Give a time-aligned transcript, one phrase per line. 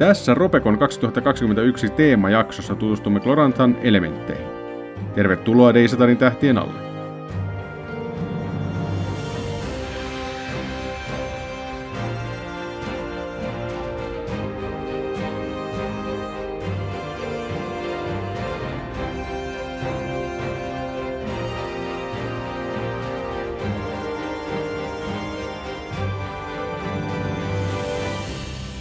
[0.00, 4.46] Tässä Ropekon 2021 teemajaksossa tutustumme Gloranthan elementteihin.
[5.14, 6.89] Tervetuloa Deisatarin tähtien alle.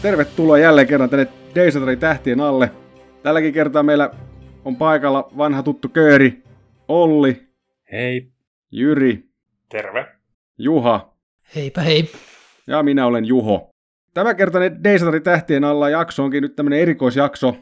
[0.02, 2.72] Tervetuloa jälleen kerran tänne Deisatorin tähtien alle.
[3.24, 4.12] Tälläkin kertaa meillä
[4.66, 6.44] on paikalla vanha tuttu kööri,
[6.88, 7.48] Olli,
[7.92, 8.32] Hei.
[8.72, 9.24] Jyri,
[9.70, 10.06] Terve.
[10.58, 11.14] Juha
[11.56, 12.10] Heipä hei.
[12.68, 13.70] ja minä olen Juho.
[14.14, 17.56] Tämänkertainen Deisatorin tähtien alla jakso onkin nyt tämmöinen erikoisjakso.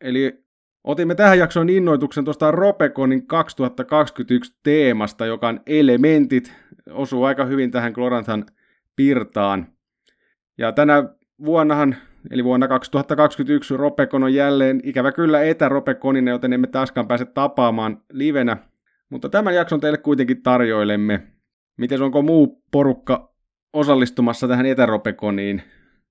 [0.00, 0.44] Eli
[0.84, 6.52] otimme tähän jaksoon innoituksen tuosta Ropeconin 2021 teemasta, joka on elementit.
[6.90, 8.46] Osuu aika hyvin tähän Gloranthan
[8.96, 9.66] pirtaan.
[10.58, 11.04] Ja tänä
[11.44, 11.96] vuonnahan,
[12.30, 18.56] eli vuonna 2021, Ropecon on jälleen ikävä kyllä etäropeconina, joten emme taaskaan pääse tapaamaan livenä.
[19.10, 21.22] Mutta tämän jakson teille kuitenkin tarjoilemme.
[21.78, 23.34] Miten onko muu porukka
[23.72, 25.62] osallistumassa tähän etäropeconiin?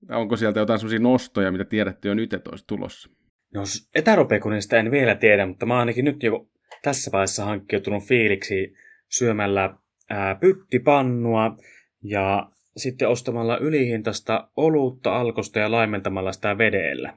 [0.06, 3.10] Tai onko sieltä jotain sellaisia nostoja, mitä tiedätte jo nyt, että olisi tulossa?
[3.54, 3.62] No
[3.94, 6.46] etäropekunista en vielä tiedä, mutta mä ainakin nyt jo
[6.82, 8.74] tässä vaiheessa hankkiutunut fiiliksi
[9.08, 9.74] syömällä
[10.10, 11.56] ää, pyttipannua
[12.02, 17.16] ja sitten ostamalla ylihintasta olutta alkosta ja laimentamalla sitä vedellä.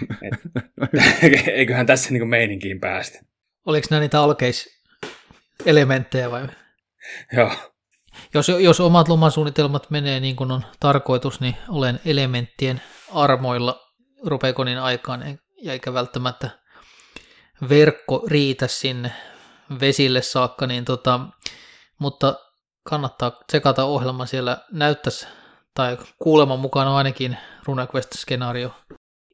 [0.22, 0.34] Et,
[1.54, 3.20] eiköhän tässä niinku meininkiin päästä.
[3.66, 6.48] Oliko nämä niitä alkeiselementtejä vai?
[7.32, 7.52] Joo.
[8.34, 12.82] Jos, jos omat lomasuunnitelmat menee niin kuin on tarkoitus, niin olen elementtien
[13.14, 13.80] armoilla
[14.26, 16.50] Rupekonin aikaan, ja eikä välttämättä
[17.68, 19.12] verkko riitä sinne
[19.80, 21.20] vesille saakka, niin tota,
[21.98, 22.49] mutta
[22.82, 25.26] kannattaa tsekata ohjelma, siellä näyttäisi,
[25.74, 27.36] tai kuuleman mukaan on ainakin
[27.66, 28.70] RuneQuest-skenaario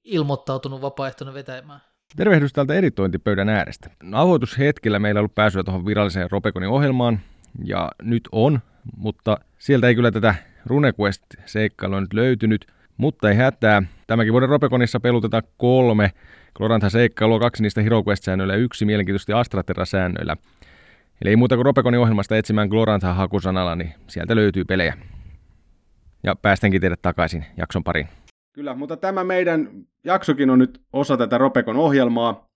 [0.05, 1.81] ilmoittautunut vapaaehtoinen vetämään.
[2.17, 3.91] Tervehdys täältä editointipöydän äärestä.
[4.03, 7.21] Nauhoitushetkellä meillä ei ollut pääsyä tuohon viralliseen Ropeconin ohjelmaan,
[7.65, 8.61] ja nyt on,
[8.97, 10.34] mutta sieltä ei kyllä tätä
[10.67, 13.83] RuneQuest-seikkailua nyt löytynyt, mutta ei hätää.
[14.07, 16.13] Tämäkin vuoden Ropeconissa pelutetaan kolme
[16.55, 20.37] Glorantha seikkailua, kaksi niistä HeroQuest-säännöillä ja yksi mielenkiintoisesti Astraterra-säännöillä.
[21.22, 24.99] Eli ei muuta kuin Ropeconin ohjelmasta etsimään Glorantha hakusanalla, niin sieltä löytyy pelejä.
[26.22, 28.09] Ja päästänkin teidät takaisin jakson pariin.
[28.53, 29.69] Kyllä, mutta tämä meidän
[30.04, 32.49] jaksokin on nyt osa tätä Ropekon ohjelmaa.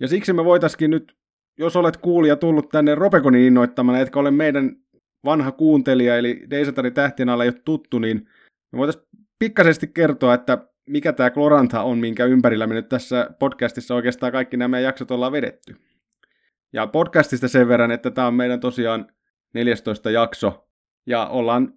[0.00, 1.16] Ja siksi me voitaisiin nyt,
[1.58, 4.76] jos olet kuulija tullut tänne Ropekonin innoittamana, etkä ole meidän
[5.24, 8.28] vanha kuuntelija, eli Deisatari tähtien alla ei ole tuttu, niin
[8.72, 9.06] me voitaisiin
[9.38, 14.56] pikkaisesti kertoa, että mikä tämä Glorantha on, minkä ympärillä me nyt tässä podcastissa oikeastaan kaikki
[14.56, 15.76] nämä jaksot ollaan vedetty.
[16.74, 19.06] Ja podcastista sen verran, että tämä on meidän tosiaan
[19.54, 20.68] 14 jakso,
[21.06, 21.72] ja ollaan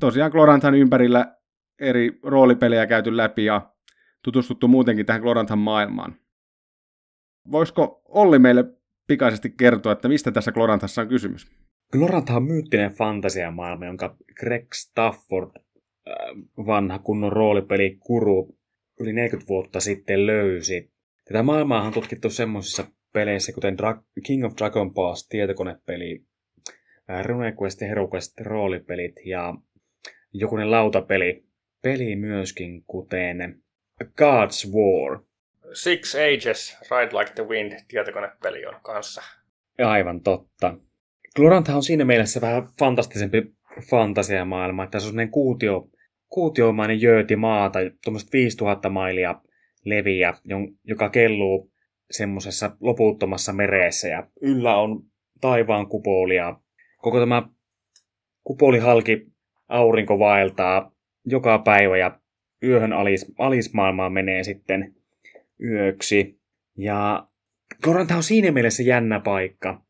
[0.00, 1.36] tosiaan Gloranthan ympärillä
[1.80, 3.72] eri roolipelejä käyty läpi ja
[4.24, 6.16] tutustuttu muutenkin tähän Gloranthan maailmaan.
[7.52, 8.64] Voisiko Olli meille
[9.06, 11.50] pikaisesti kertoa, että mistä tässä Gloranthassa on kysymys?
[11.92, 16.14] Glorantha on myyttinen fantasiamaailma, jonka Greg Stafford, äh,
[16.66, 18.58] vanha kunnon roolipeli kuru,
[19.00, 20.92] yli 40 vuotta sitten löysi.
[21.24, 26.24] Tätä maailmaa on tutkittu semmoisissa peleissä, kuten Dra- King of Dragon Pass, tietokonepeli,
[27.10, 29.54] äh, RuneQuest ja HeroQuest roolipelit ja
[30.32, 31.44] jokunen lautapeli,
[31.82, 33.62] peli myöskin, kuten
[34.04, 35.20] God's War.
[35.72, 39.22] Six Ages, Ride Like the Wind, tietokonepeli on kanssa.
[39.78, 40.74] Aivan totta.
[41.36, 43.52] Glorantha on siinä mielessä vähän fantastisempi
[43.90, 45.88] fantasiamaailma, että se on semmoinen kuutio,
[46.28, 49.40] kuutiomainen jööti maata, tuommoiset 5000 mailia
[49.84, 50.34] leviä,
[50.84, 51.72] joka kelluu
[52.10, 55.02] semmoisessa loputtomassa mereessä ja yllä on
[55.40, 56.60] taivaan kupoli ja
[56.96, 57.48] koko tämä
[58.44, 59.26] kupoli halki
[59.68, 60.92] aurinko vaeltaa
[61.24, 62.20] joka päivä ja
[62.62, 64.94] yöhön alis, alismaailmaan menee sitten
[65.62, 66.40] yöksi.
[66.78, 67.26] Ja
[67.82, 69.82] Glorantha on siinä mielessä jännä paikka,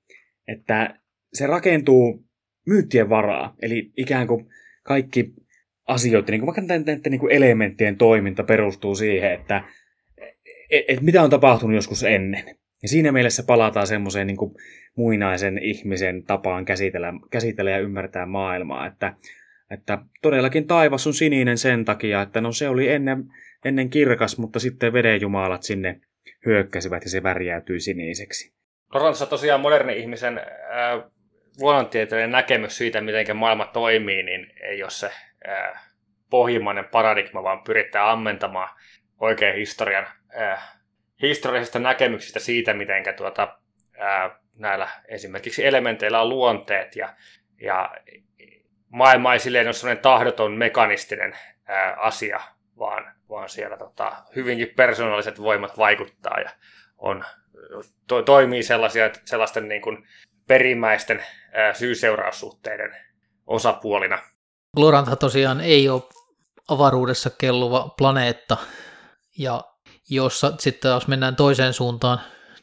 [0.48, 1.00] että
[1.32, 2.24] se rakentuu
[2.66, 3.54] myyttien varaa.
[3.62, 4.46] Eli ikään kuin
[4.82, 5.34] kaikki
[5.86, 9.64] asioita, niin kuin vaikka näiden niin kuin elementtien toiminta perustuu siihen, että
[10.70, 12.44] et, et mitä on tapahtunut joskus ennen.
[12.82, 14.38] Ja siinä mielessä palataan semmoiseen niin
[14.96, 19.14] muinaisen ihmisen tapaan käsitellä, käsitellä ja ymmärtää maailmaa, että
[19.70, 23.24] että todellakin taivas on sininen sen takia, että no se oli ennen,
[23.64, 26.00] ennen kirkas, mutta sitten vedenjumalat sinne
[26.46, 28.52] hyökkäsivät ja se värjäytyi siniseksi.
[28.94, 31.10] Loranssa tosiaan moderni ihmisen äh,
[31.60, 35.10] luonnontieteellinen näkemys siitä, miten maailma toimii, niin ei ole se
[35.48, 35.90] äh,
[36.30, 38.68] pohjimmainen paradigma, vaan pyritään ammentamaan
[39.20, 40.06] oikein historian,
[40.40, 40.80] äh,
[41.22, 43.56] historiallisista näkemyksistä siitä, miten tuota,
[44.02, 47.14] äh, näillä esimerkiksi elementeillä on luonteet ja,
[47.62, 47.90] ja
[48.88, 51.36] maailma ei silleen ole sellainen tahdoton mekanistinen
[51.66, 52.40] ää, asia,
[52.78, 56.50] vaan, vaan siellä tota, hyvinkin persoonalliset voimat vaikuttaa ja
[56.98, 57.24] on,
[58.06, 60.08] to, toimii sellaisia, sellaisten niin kuin
[60.46, 62.96] perimmäisten ää, syy-seuraussuhteiden
[63.46, 64.18] osapuolina.
[64.76, 66.02] Gloranthan tosiaan ei ole
[66.68, 68.56] avaruudessa kelluva planeetta,
[69.38, 69.64] ja
[70.10, 72.20] jossa sitten taas mennään toiseen suuntaan,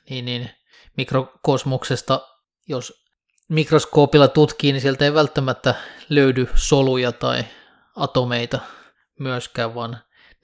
[0.09, 0.49] niin, niin
[0.97, 2.21] mikrokosmoksesta,
[2.67, 3.07] jos
[3.49, 5.75] mikroskoopilla tutkii, niin sieltä ei välttämättä
[6.09, 7.43] löydy soluja tai
[7.95, 8.59] atomeita
[9.19, 9.97] myöskään, vaan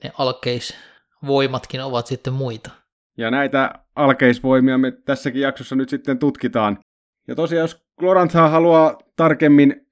[0.04, 2.70] ne alkeisvoimatkin ovat sitten muita.
[3.18, 6.78] Ja näitä alkeisvoimia me tässäkin jaksossa nyt sitten tutkitaan.
[7.28, 9.83] Ja tosiaan, jos Glorantha haluaa tarkemmin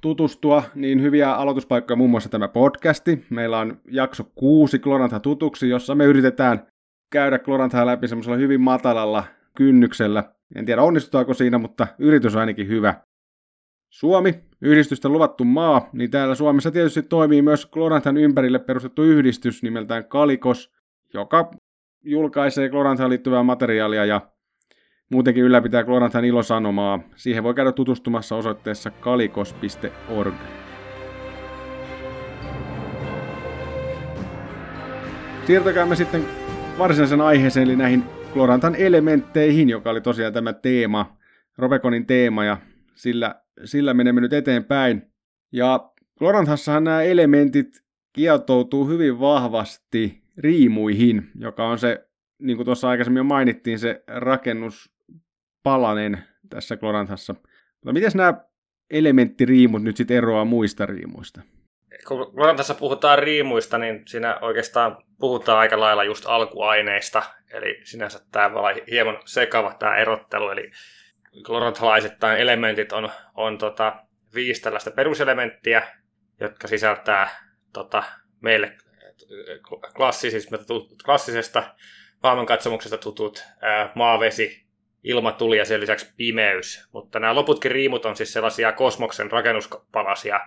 [0.00, 3.24] tutustua, niin hyviä aloituspaikkoja muun muassa tämä podcasti.
[3.30, 6.66] Meillä on jakso kuusi Glorantha tutuksi, jossa me yritetään
[7.12, 9.24] käydä Gloranthaa läpi semmoisella hyvin matalalla
[9.56, 10.24] kynnyksellä.
[10.54, 12.94] En tiedä onnistutaanko siinä, mutta yritys on ainakin hyvä.
[13.90, 20.04] Suomi, yhdistysten luvattu maa, niin täällä Suomessa tietysti toimii myös Gloranthan ympärille perustettu yhdistys nimeltään
[20.04, 20.72] Kalikos,
[21.14, 21.50] joka
[22.04, 24.20] julkaisee Gloranthaan liittyvää materiaalia ja
[25.10, 27.00] muutenkin ylläpitää Gloranthan ilosanomaa.
[27.16, 30.34] Siihen voi käydä tutustumassa osoitteessa kalikos.org.
[35.46, 36.24] Siirtykäämme sitten
[36.78, 41.16] varsinaisen aiheeseen, eli näihin Glorantan elementteihin, joka oli tosiaan tämä teema,
[41.58, 42.56] Robekonin teema, ja
[42.94, 43.34] sillä,
[43.64, 45.02] sillä menemme nyt eteenpäin.
[45.52, 52.08] Ja Gloranthassahan nämä elementit kietoutuu hyvin vahvasti riimuihin, joka on se,
[52.42, 54.04] niin kuin tuossa aikaisemmin jo mainittiin, se
[55.64, 57.34] rakennuspalanen tässä Gloranthassa.
[57.74, 58.34] Mutta miten nämä
[58.90, 61.40] elementtiriimut nyt sitten eroaa muista riimuista?
[62.08, 67.22] kun tässä puhutaan riimuista, niin siinä oikeastaan puhutaan aika lailla just alkuaineista,
[67.52, 70.70] eli sinänsä tämä voi olla hieman sekava tämä erottelu, eli
[71.46, 74.04] klorantalaisittain elementit on, on tota,
[74.34, 75.82] viisi tällaista peruselementtiä,
[76.40, 77.28] jotka sisältää
[77.72, 78.02] tota,
[78.40, 78.72] meille
[79.96, 80.58] klassisista,
[81.04, 81.74] klassisesta
[82.22, 83.44] maailmankatsomuksesta tutut
[83.94, 84.69] maavesi,
[85.04, 86.88] ilmatuli ja sen lisäksi pimeys.
[86.92, 90.40] Mutta nämä loputkin riimut on siis sellaisia kosmoksen rakennuspalasia,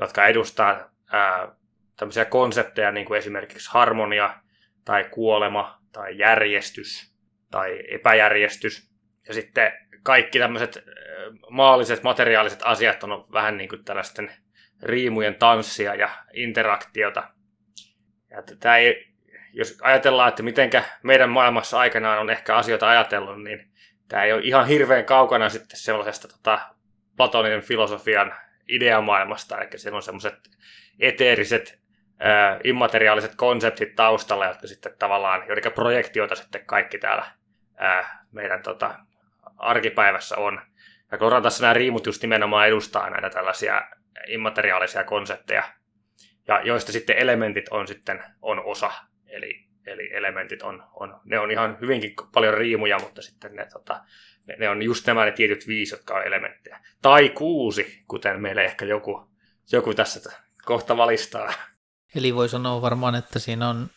[0.00, 1.48] jotka edustaa ää,
[1.96, 4.34] tämmöisiä konsepteja, niin kuin esimerkiksi harmonia
[4.84, 7.14] tai kuolema tai järjestys
[7.50, 8.90] tai epäjärjestys.
[9.28, 9.72] Ja sitten
[10.02, 10.84] kaikki tämmöiset
[11.50, 14.30] maalliset, materiaaliset asiat on vähän niin kuin tällaisten
[14.82, 17.28] riimujen tanssia ja interaktiota.
[18.30, 19.08] Ja tämä ei,
[19.52, 23.69] jos ajatellaan, että mitenkä meidän maailmassa aikanaan on ehkä asioita ajatellut, niin
[24.10, 26.58] tämä ei ole ihan hirveän kaukana sitten sellaisesta tota,
[27.16, 28.34] Platonin filosofian
[28.68, 30.34] ideamaailmasta, eli siellä on semmoiset
[30.98, 31.80] eteeriset,
[32.24, 37.24] äh, immateriaaliset konseptit taustalla, jotka sitten tavallaan, joiden projektioita sitten kaikki täällä
[37.82, 38.94] äh, meidän tota,
[39.56, 40.60] arkipäivässä on.
[41.12, 43.82] Ja Korantassa nämä riimut just nimenomaan edustaa näitä tällaisia
[44.28, 45.62] immateriaalisia konsepteja,
[46.48, 48.92] ja joista sitten elementit on sitten on osa.
[49.26, 54.00] Eli, eli elementit on, on, ne on ihan hyvinkin paljon riimuja, mutta sitten ne, tota,
[54.46, 56.80] ne, ne on just nämä ne tietyt viisi, jotka on elementtejä.
[57.02, 59.30] Tai kuusi, kuten meille ehkä joku,
[59.72, 61.52] joku tässä kohta valistaa.
[62.14, 63.90] Eli voi sanoa varmaan, että siinä on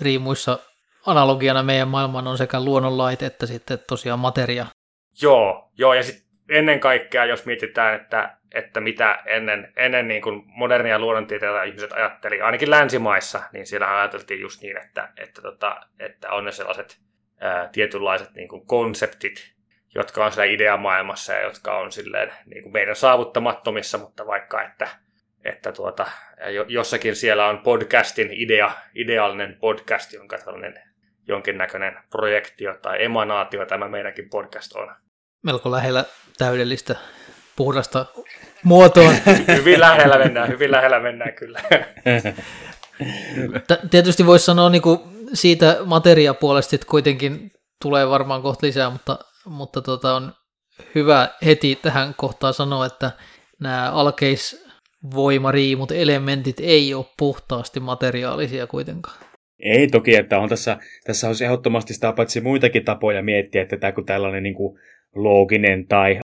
[0.00, 0.58] riimuissa
[1.06, 4.66] analogiana meidän maailman on sekä luonnonlait että sitten tosiaan materia.
[5.22, 10.42] Joo, joo ja sitten ennen kaikkea, jos mietitään, että, että mitä ennen, ennen niin kuin
[10.46, 16.30] modernia luonnontieteitä ihmiset ajatteli, ainakin länsimaissa, niin siellä ajateltiin just niin, että, että, tota, että
[16.30, 17.00] on ne sellaiset
[17.40, 19.54] ää, tietynlaiset niin kuin konseptit,
[19.94, 24.88] jotka on siellä ideamaailmassa ja jotka on silleen niin kuin meidän saavuttamattomissa, mutta vaikka että,
[25.44, 26.06] että tuota,
[26.68, 30.82] jossakin siellä on podcastin idea, ideaalinen podcast, jonka tällainen
[31.28, 34.94] jonkinnäköinen projektio tai emanaatio tämä meidänkin podcast on.
[35.42, 36.04] Melko lähellä
[36.38, 36.96] täydellistä
[37.56, 38.06] puhdasta
[38.64, 39.12] muotoa.
[39.56, 41.60] hyvin lähellä mennään, hyvin lähellä mennään kyllä.
[43.90, 44.98] Tietysti voisi sanoa niin kuin
[45.34, 47.52] siitä materiapuolesta, että kuitenkin
[47.82, 50.32] tulee varmaan kohta lisää, mutta, mutta tota on
[50.94, 53.10] hyvä heti tähän kohtaan sanoa, että
[53.60, 59.16] nämä alkeisvoimariimut, elementit ei ole puhtaasti materiaalisia kuitenkaan.
[59.58, 63.92] Ei toki, että on tässä, tässä olisi ehdottomasti sitä paitsi muitakin tapoja miettiä, että tämä
[63.92, 64.78] kuin tällainen niin kuin
[65.14, 66.18] looginen tai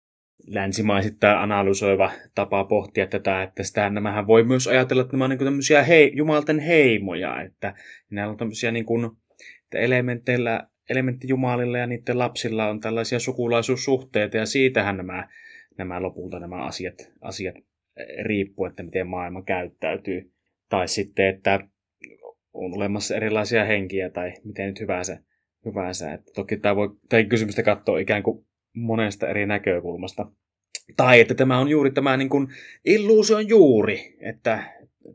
[0.46, 5.38] länsimaisittain analysoiva tapa pohtia tätä, että sitä nämähän voi myös ajatella, että nämä on niin
[5.38, 7.74] tämmöisiä hei, jumalten heimoja, että
[8.10, 9.10] nämä on tämmöisiä niin kuin,
[9.62, 15.28] että elementeillä, elementtijumalilla ja niiden lapsilla on tällaisia sukulaisuussuhteita ja siitähän nämä,
[15.78, 17.54] nämä lopulta nämä asiat, asiat
[18.22, 20.30] riippuu, että miten maailma käyttäytyy.
[20.68, 21.60] Tai sitten, että
[22.52, 25.18] on olemassa erilaisia henkiä tai miten nyt hyvänsä.
[25.64, 26.12] hyvänsä.
[26.12, 30.26] Että toki tämä voi tämä kysymystä katsoa ikään kuin monesta eri näkökulmasta.
[30.96, 32.48] Tai että tämä on juuri tämä niin kuin
[32.84, 34.62] illuusion juuri, että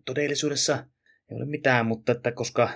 [0.06, 0.86] todellisuudessa
[1.32, 2.70] ei ole mitään, mutta että koska,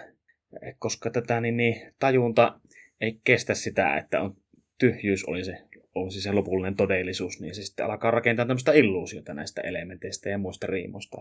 [0.79, 2.59] koska tätä niin, niin, tajunta
[3.01, 4.35] ei kestä sitä, että on
[4.79, 5.57] tyhjyys oli se,
[5.95, 10.67] olisi se lopullinen todellisuus, niin se sitten alkaa rakentaa tämmöistä illuusiota näistä elementeistä ja muista
[10.67, 11.17] riimoista.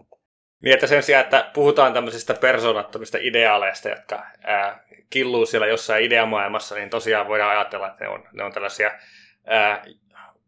[0.62, 6.74] Niin, että sen sijaan, että puhutaan tämmöisistä persoonattomista ideaaleista, jotka ää, killuu siellä jossain ideamaailmassa,
[6.74, 8.90] niin tosiaan voidaan ajatella, että ne on, ne on tällaisia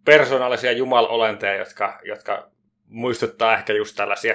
[0.05, 2.51] persoonallisia jumalolenteja, jotka, jotka
[2.87, 4.35] muistuttaa ehkä just tällaisia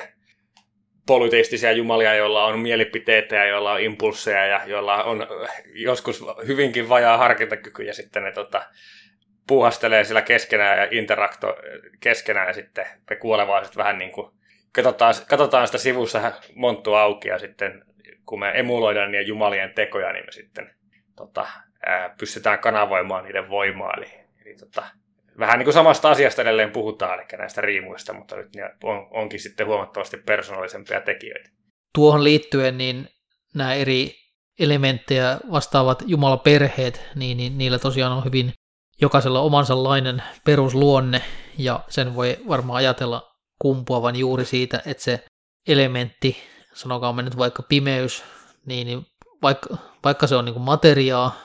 [1.07, 5.27] polyteistisia jumalia, joilla on mielipiteitä ja joilla on impulseja ja joilla on
[5.73, 8.65] joskus hyvinkin vajaa harkintakyky ja sitten ne tota,
[9.47, 11.55] puuhastelee sillä keskenään ja interakto
[11.99, 14.31] keskenään ja sitten me kuolevaiset vähän niin kuin
[14.71, 17.83] katsotaan, katsotaan sitä sivussa monttu auki ja sitten
[18.25, 20.71] kun me emuloidaan niiden jumalien tekoja, niin me sitten
[21.15, 21.47] tota,
[21.85, 23.93] ää, pystytään kanavoimaan niiden voimaa.
[23.97, 24.11] Eli,
[24.47, 24.83] eli tota,
[25.39, 29.39] vähän niin kuin samasta asiasta edelleen puhutaan, eli näistä riimuista, mutta nyt ne on, onkin
[29.39, 31.49] sitten huomattavasti persoonallisempia tekijöitä.
[31.95, 33.09] Tuohon liittyen niin
[33.55, 34.15] nämä eri
[34.59, 38.53] elementtejä vastaavat jumalaperheet, niin, niin niillä tosiaan on hyvin
[39.01, 41.21] jokaisella omansallainen perusluonne,
[41.57, 45.23] ja sen voi varmaan ajatella kumpuavan juuri siitä, että se
[45.67, 46.37] elementti,
[47.15, 48.23] me nyt vaikka pimeys,
[48.65, 49.05] niin, niin
[49.41, 51.35] vaikka, vaikka se on niin materiaa,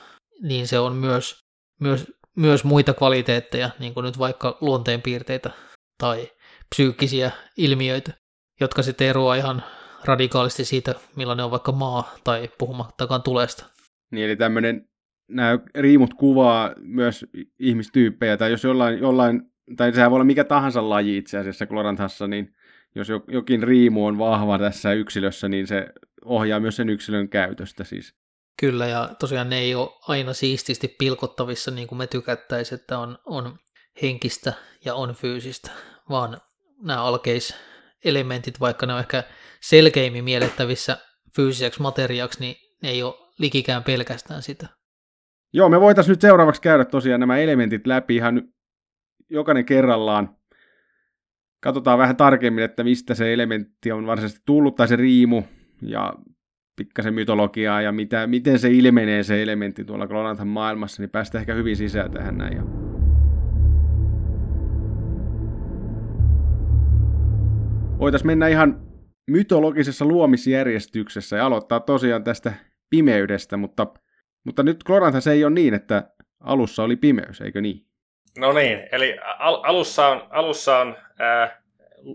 [0.41, 1.39] niin se on myös,
[1.79, 2.07] myös,
[2.37, 5.49] myös muita kvaliteetteja, niin kuin nyt vaikka luonteenpiirteitä
[5.97, 6.29] tai
[6.69, 8.13] psyykkisiä ilmiöitä,
[8.61, 9.63] jotka sitten eroaa ihan
[10.05, 13.65] radikaalisti siitä, millainen on vaikka maa tai puhumattakaan tulesta.
[14.11, 14.89] Niin, eli tämmöinen,
[15.29, 17.25] nämä riimut kuvaa myös
[17.59, 19.41] ihmistyyppejä, tai jos jollain, jollain
[19.77, 22.55] tai sehän voi olla mikä tahansa laji itse asiassa Kloranthassa, niin
[22.95, 25.87] jos jokin riimu on vahva tässä yksilössä, niin se
[26.25, 28.15] ohjaa myös sen yksilön käytöstä siis.
[28.59, 33.17] Kyllä, ja tosiaan ne ei ole aina siististi pilkottavissa niin kuin me tykättäisiin, että on,
[33.25, 33.59] on
[34.01, 34.53] henkistä
[34.85, 35.71] ja on fyysistä,
[36.09, 36.37] vaan
[36.81, 39.23] nämä alkeiselementit, vaikka ne on ehkä
[39.61, 40.97] selkeimmin miellettävissä
[41.35, 44.67] fyysiseksi materiaaksi, niin ne ei ole likikään pelkästään sitä.
[45.53, 48.41] Joo, me voitaisiin nyt seuraavaksi käydä tosiaan nämä elementit läpi ihan
[49.29, 50.37] jokainen kerrallaan.
[51.63, 55.43] Katsotaan vähän tarkemmin, että mistä se elementti on varsinaisesti tullut, tai se riimu,
[55.81, 56.13] ja
[56.75, 61.53] pikkasen mytologiaa, ja mitä, miten se ilmenee se elementti tuolla Glonathan maailmassa, niin päästään ehkä
[61.53, 62.57] hyvin sisään tähän näin.
[62.57, 62.63] Ja...
[67.99, 68.81] Voitaisiin mennä ihan
[69.31, 72.53] mytologisessa luomisjärjestyksessä ja aloittaa tosiaan tästä
[72.89, 73.87] pimeydestä, mutta,
[74.45, 77.85] mutta nyt Gloranthan se ei ole niin, että alussa oli pimeys, eikö niin?
[78.37, 81.61] No niin, eli al- alussa on, alussa on ää,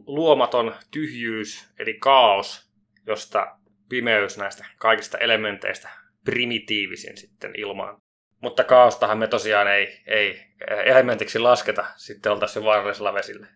[0.07, 2.73] luomaton tyhjyys, eli kaos,
[3.07, 3.58] josta
[3.88, 5.88] pimeys näistä kaikista elementeistä
[6.25, 8.02] primitiivisin sitten ilmaan.
[8.42, 10.40] Mutta kaostahan me tosiaan ei, ei
[10.85, 13.47] elementiksi lasketa, sitten oltaisiin vaarallisella vesillä.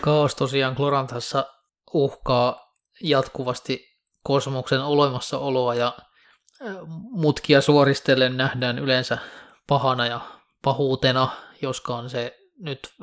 [0.00, 1.44] Kaos tosiaan Kloranthassa
[1.92, 5.92] uhkaa jatkuvasti kosmoksen olemassaoloa ja
[7.10, 9.18] mutkia suoristellen nähdään yleensä
[9.66, 10.20] pahana ja
[10.64, 11.28] pahuutena
[11.62, 12.94] joskaan se nyt,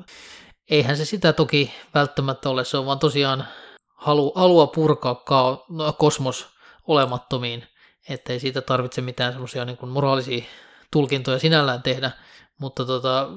[0.70, 3.48] eihän se sitä toki välttämättä ole, se on vaan tosiaan
[3.96, 5.24] halu, halua purkaa
[5.70, 6.53] no, kosmos
[6.88, 7.68] olemattomiin,
[8.10, 10.44] ettei siitä tarvitse mitään semmoisia niin moraalisia
[10.92, 12.12] tulkintoja sinällään tehdä,
[12.60, 13.30] mutta tota,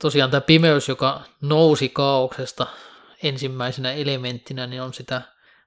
[0.00, 2.66] tosiaan tämä pimeys, joka nousi kaauksesta
[3.22, 5.22] ensimmäisenä elementtinä, niin on sitä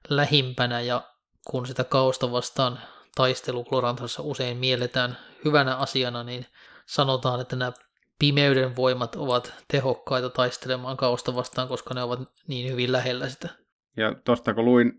[0.08, 1.02] lähimpänä ja
[1.46, 2.78] kun sitä kaosta vastaan
[3.14, 6.46] taistelu Kloranthassa usein mielletään hyvänä asiana, niin
[6.86, 7.72] sanotaan, että nämä
[8.18, 13.48] pimeyden voimat ovat tehokkaita taistelemaan kaosta vastaan, koska ne ovat niin hyvin lähellä sitä.
[13.96, 14.92] Ja tuosta kun luin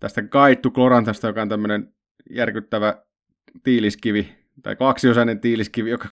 [0.00, 1.94] tästä Guide to Glorantasta, joka on tämmöinen
[2.30, 3.02] järkyttävä
[3.62, 6.08] tiiliskivi, tai kaksiosainen tiiliskivi, joka,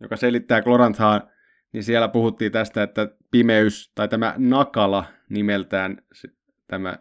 [0.00, 1.28] joka selittää Gloranthaa,
[1.72, 6.02] niin siellä puhuttiin tästä, että pimeys, tai tämä Nakala nimeltään,
[6.66, 6.96] tämä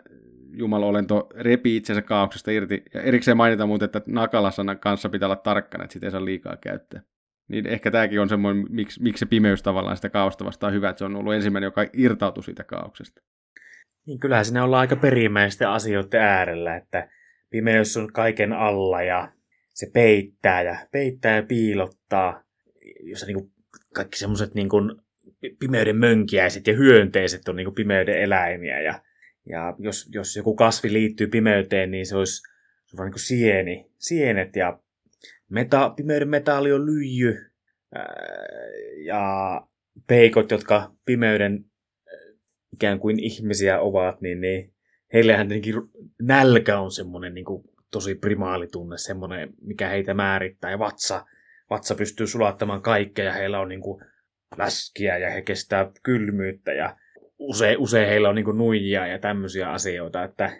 [0.53, 2.83] jumalolento repii itsensä kaauksesta irti.
[2.93, 6.57] Ja erikseen mainitaan muuten, että Nakala-sanan kanssa pitää olla tarkkana, että sitä ei saa liikaa
[6.57, 7.01] käyttää.
[7.47, 10.97] Niin ehkä tämäkin on semmoinen, miksi, miksi se pimeys tavallaan sitä kaosta vastaan hyvä, että
[10.97, 13.21] se on ollut ensimmäinen, joka irtautui siitä kaauksesta.
[14.05, 17.09] Niin kyllähän siinä ollaan aika perimmäisten asioiden äärellä, että
[17.49, 19.31] pimeys on kaiken alla ja
[19.73, 22.43] se peittää ja peittää ja piilottaa.
[22.99, 23.51] Jossa niin
[23.93, 24.69] kaikki semmoiset niin
[25.59, 28.81] pimeyden mönkiäiset ja hyönteiset on niin pimeyden eläimiä.
[28.81, 29.01] Ja,
[29.49, 32.41] ja jos, jos joku kasvi liittyy pimeyteen, niin se olisi,
[32.85, 34.79] se on niin sieni, sienet ja
[35.49, 37.51] meta, pimeyden metalli on lyijy
[39.05, 39.61] ja
[40.07, 41.65] peikot, jotka pimeyden
[42.81, 44.73] ikään kuin ihmisiä ovat, niin, niin
[45.13, 45.75] heillehän tietenkin
[46.21, 47.45] nälkä on semmoinen niin
[47.91, 50.71] tosi primaalitunne, semmoinen, mikä heitä määrittää.
[50.71, 51.25] Ja vatsa,
[51.69, 54.03] vatsa pystyy sulattamaan kaikkea ja heillä on niin kuin,
[54.57, 56.97] läskiä ja he kestää kylmyyttä ja
[57.39, 60.23] usein, usein heillä on niin kuin, nuijia ja tämmöisiä asioita.
[60.23, 60.57] Että,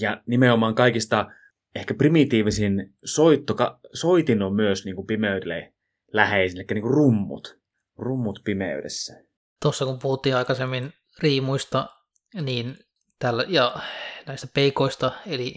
[0.00, 1.30] ja nimenomaan kaikista
[1.74, 3.56] ehkä primitiivisin soitto,
[3.92, 5.72] soitin on myös niin kuin pimeydelle
[6.12, 7.62] läheisin, eli niin kuin rummut.
[7.98, 9.24] Rummut pimeydessä.
[9.62, 11.86] Tuossa kun puhuttiin aikaisemmin riimuista,
[12.34, 12.76] niin
[13.18, 13.76] tällä, ja
[14.26, 15.54] näistä peikoista, eli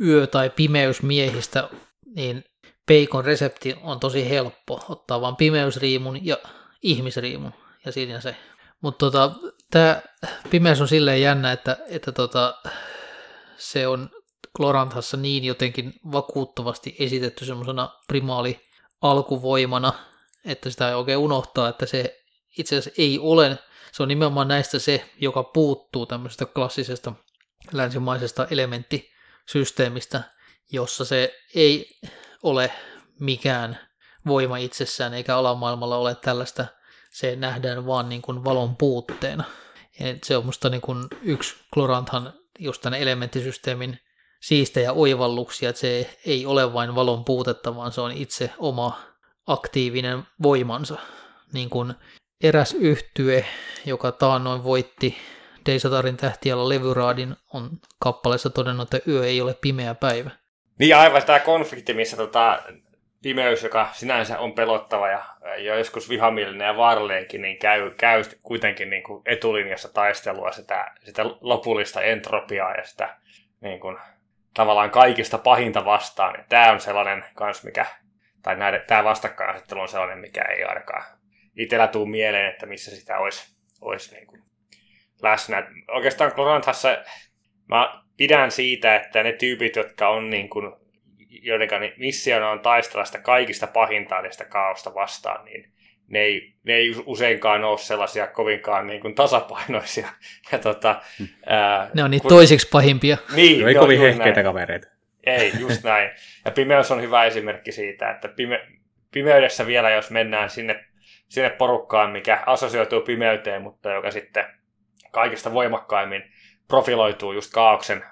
[0.00, 1.68] yö- tai pimeysmiehistä,
[2.16, 2.44] niin
[2.86, 4.84] peikon resepti on tosi helppo.
[4.88, 6.36] Ottaa vain pimeysriimun ja
[6.82, 7.52] ihmisriimun,
[7.86, 8.36] ja siinä se.
[8.80, 9.32] Mutta tota,
[9.70, 10.02] tämä
[10.50, 12.54] pimeys on silleen jännä, että, että tota,
[13.56, 14.10] se on
[14.56, 18.60] Kloranthassa niin jotenkin vakuuttavasti esitetty semmoisena primaali
[19.02, 19.92] alkuvoimana,
[20.44, 22.17] että sitä ei oikein unohtaa, että se
[22.58, 23.58] itse asiassa ei ole,
[23.92, 27.12] se on nimenomaan näistä se, joka puuttuu tämmöisestä klassisesta
[27.72, 30.22] länsimaisesta elementtisysteemistä,
[30.72, 31.98] jossa se ei
[32.42, 32.72] ole
[33.20, 33.78] mikään
[34.26, 36.66] voima itsessään, eikä alamaailmalla ole tällaista,
[37.10, 39.44] se nähdään vaan niin kuin valon puutteena.
[40.00, 43.98] Ja se on musta niin kuin yksi Kloranthan just tämän elementtisysteemin
[44.40, 49.00] siistejä oivalluksia, että se ei ole vain valon puutetta, vaan se on itse oma
[49.46, 50.98] aktiivinen voimansa.
[51.52, 51.94] Niin kuin
[52.42, 53.44] eräs yhtye,
[53.84, 55.16] joka taannoin voitti
[55.66, 60.30] Deisatarin tähtialla levyraadin, on kappaleessa todennut, että yö ei ole pimeä päivä.
[60.78, 62.62] Niin aivan tämä konflikti, missä tota,
[63.22, 65.24] pimeys, joka sinänsä on pelottava ja,
[65.58, 71.24] ja joskus vihamielinen ja vaaralleenkin, niin käy, käy kuitenkin niin kuin etulinjassa taistelua sitä, sitä
[71.40, 73.16] lopullista entropiaa ja sitä
[73.60, 73.96] niin kuin,
[74.54, 76.34] tavallaan kaikista pahinta vastaan.
[76.34, 77.86] Niin tämä on sellainen kans, mikä,
[78.42, 81.17] tai näiden, tämä vastakkainasettelu on sellainen, mikä ei ainakaan
[81.58, 84.42] itsellä tuu mieleen, että missä sitä olisi, olisi niin kuin
[85.22, 85.66] läsnä.
[85.88, 86.98] Oikeastaan Kloranthassa
[87.66, 90.72] mä pidän siitä, että ne tyypit, jotka on niin kuin,
[91.42, 95.72] joiden missiona on taistella sitä kaikista pahinta sitä kaosta vastaan, niin
[96.08, 100.08] ne ei, ne ei useinkaan ole sellaisia kovinkaan niin kuin tasapainoisia.
[100.52, 101.28] Ja tota, hmm.
[101.46, 102.28] ää, ne on niitä kun...
[102.28, 103.16] toisiksi pahimpia.
[103.36, 104.88] Niin, no ei kovin hehkeitä kavereita.
[105.26, 106.10] Ei, just näin.
[106.44, 108.66] Ja pimeys on hyvä esimerkki siitä, että pime,
[109.12, 110.84] pimeydessä vielä, jos mennään sinne,
[111.28, 114.44] sinne porukkaan, mikä assosioituu pimeyteen, mutta joka sitten
[115.10, 116.22] kaikista voimakkaimmin
[116.68, 118.04] profiloituu just kaauksen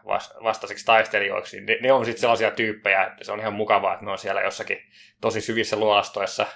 [0.44, 4.04] vastaiseksi taistelijoiksi, niin ne, ne on sitten sellaisia tyyppejä, että se on ihan mukavaa, että
[4.04, 4.78] ne on siellä jossakin
[5.20, 6.46] tosi syvissä luolastoissa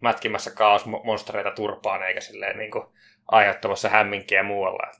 [0.00, 2.84] mätkimässä kaosmonstereita turpaan, eikä silleen niin kuin
[3.28, 4.90] aiheuttamassa hämminkiä muualla.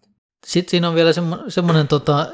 [0.47, 1.11] Sitten siinä on vielä
[1.49, 2.27] semmoinen tota,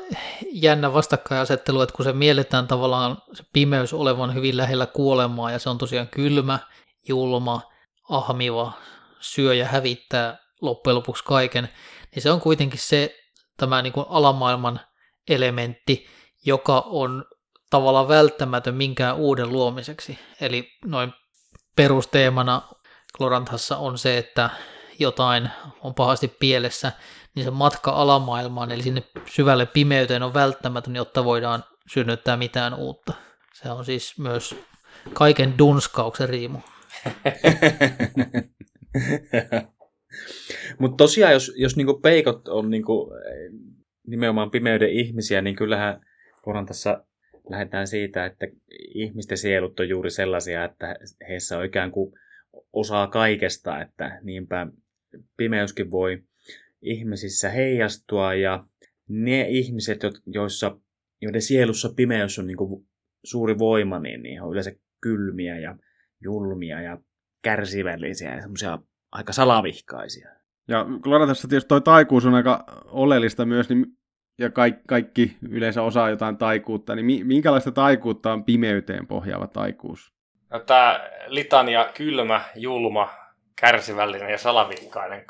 [0.52, 5.70] jännä vastakkainasettelu, että kun se mielletään tavallaan se pimeys olevan hyvin lähellä kuolemaa ja se
[5.70, 6.58] on tosiaan kylmä,
[7.08, 7.70] julma,
[8.10, 8.72] ahmiva,
[9.20, 11.68] syö ja hävittää loppujen lopuksi kaiken,
[12.14, 13.16] niin se on kuitenkin se
[13.56, 14.80] tämä niin kuin alamaailman
[15.28, 16.06] elementti,
[16.46, 17.24] joka on
[17.70, 20.18] tavallaan välttämätön minkään uuden luomiseksi.
[20.40, 21.12] Eli noin
[21.76, 22.62] perusteemana
[23.16, 24.50] Kloranthassa on se, että
[24.98, 26.92] jotain on pahasti pielessä,
[27.34, 33.12] niin se matka alamaailmaan, eli sinne syvälle pimeyteen on välttämätön, jotta voidaan synnyttää mitään uutta.
[33.54, 34.54] Se on siis myös
[35.12, 36.58] kaiken dunskauksen riimu.
[40.78, 43.12] Mutta tosiaan, jos, jos niinku peikot on niinku,
[44.06, 46.00] nimenomaan pimeyden ihmisiä, niin kyllähän
[46.42, 47.04] Korantassa
[47.50, 48.46] lähdetään siitä, että
[48.94, 50.96] ihmisten sielut on juuri sellaisia, että
[51.28, 52.12] heissä on ikään kuin
[52.72, 54.66] osaa kaikesta, että niinpä
[55.36, 56.22] pimeyskin voi
[56.82, 58.64] ihmisissä heijastua ja
[59.08, 60.80] ne ihmiset, joissa,
[61.20, 62.86] joiden sielussa pimeys on niin kuin
[63.24, 65.76] suuri voima, niin, niin on yleensä kylmiä ja
[66.20, 66.98] julmia ja
[67.42, 68.78] kärsivällisiä ja semmoisia
[69.12, 70.28] aika salavihkaisia.
[70.68, 73.86] Ja Kloratassa tietysti toi taikuus on aika oleellista myös, niin
[74.38, 80.12] ja kaikki, kaikki yleensä osaa jotain taikuutta, niin minkälaista taikuutta on pimeyteen pohjaava taikuus?
[80.50, 83.10] No, tämä litania kylmä, julma,
[83.60, 85.24] kärsivällinen ja salavikkainen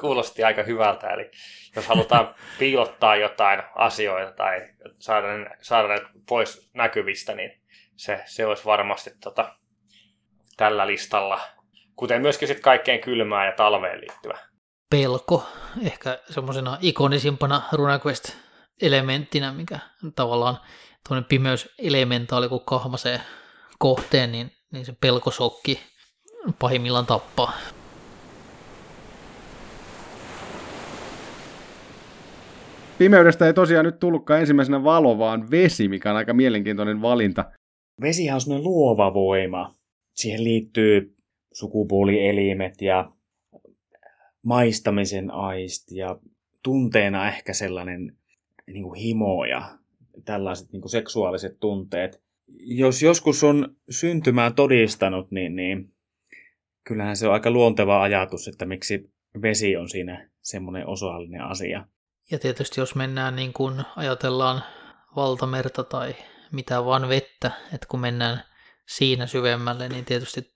[0.00, 1.10] kuulosti aika hyvältä.
[1.10, 1.30] Eli
[1.76, 7.60] jos halutaan piilottaa jotain asioita tai saada ne, saada ne pois näkyvistä, niin
[7.96, 9.56] se, se olisi varmasti tota,
[10.56, 11.40] tällä listalla.
[11.96, 14.38] Kuten myöskin sit kaikkein kylmään ja talveen liittyvä.
[14.90, 15.44] Pelko,
[15.82, 18.36] ehkä semmoisena ikonisimpana RuneQuest
[18.82, 19.78] elementtinä, mikä
[20.14, 20.56] tavallaan
[21.08, 23.20] tuonne pimeyselementaali, kun kahmasee
[23.78, 25.80] kohteen, niin, niin se pelkosokki
[26.58, 27.52] pahimmillaan tappaa.
[32.98, 37.44] Pimeydestä ei tosiaan nyt tullutkaan ensimmäisenä valo, vaan vesi, mikä on aika mielenkiintoinen valinta.
[38.00, 39.70] Vesihän on sellainen luova voima.
[40.14, 41.16] Siihen liittyy
[41.52, 43.10] sukupuolielimet ja
[44.44, 46.18] maistamisen aisti ja
[46.62, 48.16] tunteena ehkä sellainen
[48.66, 49.78] niin kuin himo ja
[50.24, 52.22] tällaiset niin kuin seksuaaliset tunteet.
[52.58, 55.90] Jos joskus on syntymään todistanut, niin, niin
[56.84, 61.86] kyllähän se on aika luonteva ajatus, että miksi vesi on siinä semmoinen osallinen asia.
[62.30, 64.62] Ja tietysti jos mennään niin kuin ajatellaan
[65.16, 66.14] valtamerta tai
[66.52, 68.53] mitään vaan vettä, että kun mennään
[68.88, 70.52] siinä syvemmälle, niin tietysti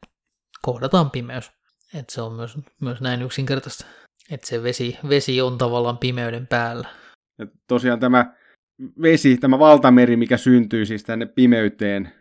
[0.63, 1.53] kohdataan pimeys.
[1.95, 3.87] Että se on myös, myös näin yksinkertaista.
[4.31, 6.89] Että se vesi, vesi on tavallaan pimeyden päällä.
[7.39, 8.35] Ja tosiaan tämä
[9.03, 12.13] vesi, tämä valtameri, mikä syntyy siis tänne pimeyteen,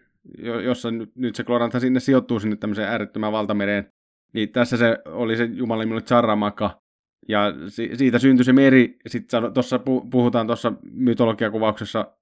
[0.64, 3.94] jossa nyt, nyt se Klorantha sinne sijoittuu sinne tämmöiseen äärettömään valtamereen,
[4.34, 6.82] niin tässä se oli se Jumalan Charramaka,
[7.28, 9.80] ja si- siitä syntyi se meri, sitten tuossa
[10.12, 12.14] puhutaan tuossa mytologiakuvauksessa,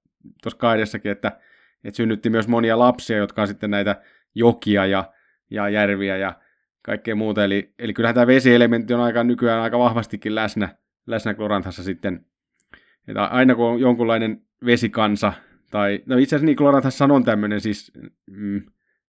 [0.42, 1.40] tuossa kaidessakin, että,
[1.84, 4.02] että synnytti myös monia lapsia, jotka on sitten näitä
[4.34, 5.12] jokia ja,
[5.50, 6.40] ja järviä ja
[6.82, 7.44] kaikkea muuta.
[7.44, 10.68] Eli, eli kyllähän tämä vesielementti on aika nykyään aika vahvastikin läsnä,
[11.06, 12.26] läsnä Kloranthassa sitten.
[13.08, 15.32] Että aina kun on jonkunlainen vesikansa,
[15.70, 17.92] tai no itse asiassa niin Kloranthassa on tämmöinen siis
[18.26, 18.62] mm,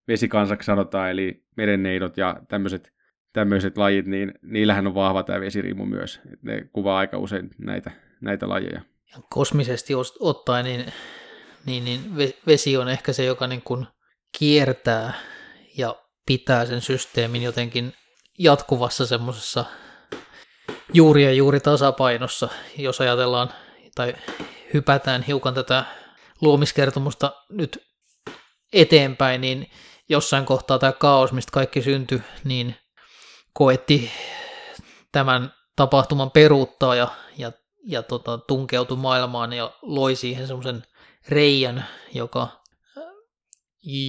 [0.08, 2.98] vesikansaksi sanotaan, eli merenneidot ja tämmöiset
[3.34, 6.22] tämmöiset lajit, niin niillähän on vahva tämä vesiriimu myös.
[6.42, 8.82] Ne kuvaa aika usein näitä, näitä lajeja.
[9.16, 10.86] Ja kosmisesti ottaen, niin,
[11.66, 12.16] niin, niin
[12.48, 13.88] vesi on ehkä se, joka niin kuin
[14.40, 15.14] kiertää
[15.78, 17.94] ja pitää sen systeemin jotenkin
[18.40, 19.66] jatkuvassa semmoisessa
[20.94, 23.50] juuri ja juuri tasapainossa, jos ajatellaan
[23.96, 24.14] tai
[24.74, 25.84] hypätään hiukan tätä
[26.42, 27.84] luomiskertomusta nyt
[28.74, 29.72] eteenpäin, niin
[30.10, 32.76] jossain kohtaa tämä kaos, mistä kaikki syntyi, niin
[33.54, 34.12] koetti
[35.12, 37.52] tämän tapahtuman peruuttaa ja, ja,
[37.86, 40.84] ja tota, tunkeutui maailmaan ja loi siihen semmoisen
[41.30, 42.48] reijän, joka,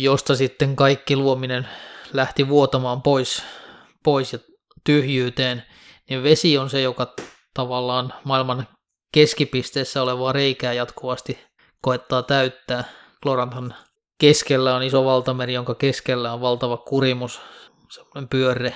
[0.00, 1.68] josta sitten kaikki luominen
[2.12, 3.42] lähti vuotamaan pois,
[4.04, 4.38] pois ja
[4.84, 5.62] tyhjyyteen,
[6.10, 7.14] niin vesi on se, joka
[7.54, 8.66] tavallaan maailman
[9.12, 11.38] keskipisteessä olevaa reikää jatkuvasti
[11.82, 12.84] koettaa täyttää.
[13.22, 13.74] Kloranthan
[14.18, 17.40] keskellä on iso valtameri, jonka keskellä on valtava kurimus,
[17.90, 18.74] semmoinen pyörre,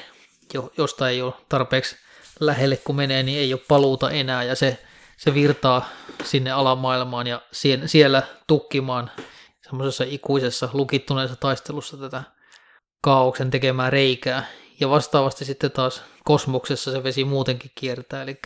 [0.78, 1.96] josta ei ole tarpeeksi
[2.40, 4.78] lähelle kun menee, niin ei ole paluuta enää ja se,
[5.24, 5.88] se virtaa
[6.24, 7.42] sinne alamaailmaan ja
[7.86, 9.10] siellä tukkimaan
[9.64, 12.22] semmoisessa ikuisessa lukittuneessa taistelussa tätä
[13.02, 14.44] kaauksen tekemää reikää.
[14.80, 18.38] Ja vastaavasti sitten taas kosmoksessa se vesi muutenkin kiertää, eli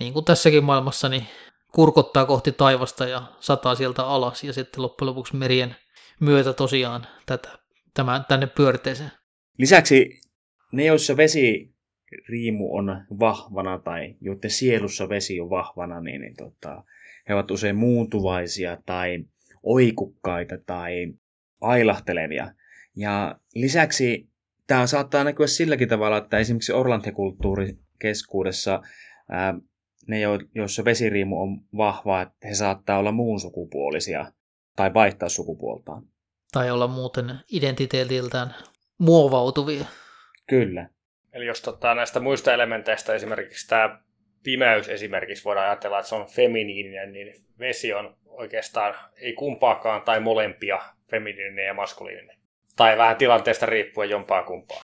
[0.00, 1.26] niin kuin tässäkin maailmassa, niin
[1.72, 5.76] kurkottaa kohti taivasta ja sataa sieltä alas ja sitten loppujen lopuksi merien
[6.20, 7.58] myötä tosiaan tätä,
[7.94, 9.12] tämä, tänne pyörteeseen.
[9.58, 10.20] Lisäksi
[10.72, 11.74] ne, joissa vesi
[12.28, 16.84] riimu on vahvana tai joiden sielussa vesi on vahvana, niin, niin tota,
[17.28, 19.24] he ovat usein muuntuvaisia tai
[19.62, 21.14] oikukkaita tai
[21.60, 22.54] ailahtelevia.
[22.96, 24.28] Ja lisäksi
[24.66, 28.82] tämä saattaa näkyä silläkin tavalla, että esimerkiksi Orlanthi-kulttuurikeskuudessa
[29.28, 29.54] ää,
[30.06, 30.16] ne,
[30.54, 34.32] joissa vesiriimu on vahva, että he saattaa olla muun sukupuolisia
[34.76, 36.02] tai vaihtaa sukupuoltaan.
[36.52, 38.54] Tai olla muuten identiteetiltään
[38.98, 39.84] muovautuvia.
[40.48, 40.88] Kyllä.
[41.32, 44.00] Eli jos tota, näistä muista elementeistä esimerkiksi tämä
[44.42, 50.20] pimeys esimerkiksi voidaan ajatella, että se on feminiininen, niin vesi on oikeastaan ei kumpaakaan tai
[50.20, 52.36] molempia, feminiininen ja maskuliininen.
[52.76, 54.80] Tai vähän tilanteesta riippuen jompaa kumpaa.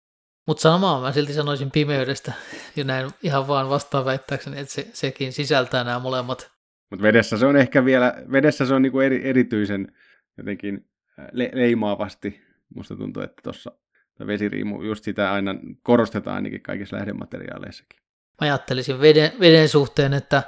[0.47, 2.33] Mutta samaa mä silti sanoisin pimeydestä,
[2.77, 6.51] ja näin ihan vaan vastaan väittääkseni, että se, sekin sisältää nämä molemmat.
[6.91, 9.93] Mutta vedessä se on ehkä vielä, vedessä se on niinku eri, erityisen
[10.39, 10.87] jotenkin
[11.33, 12.41] le, leimaavasti.
[12.75, 13.73] Musta tuntuu, että tuossa
[14.27, 18.01] vesiriimu, just sitä aina korostetaan ainakin kaikissa lähdemateriaaleissakin.
[18.41, 20.43] Mä ajattelisin veden, veden suhteen, että,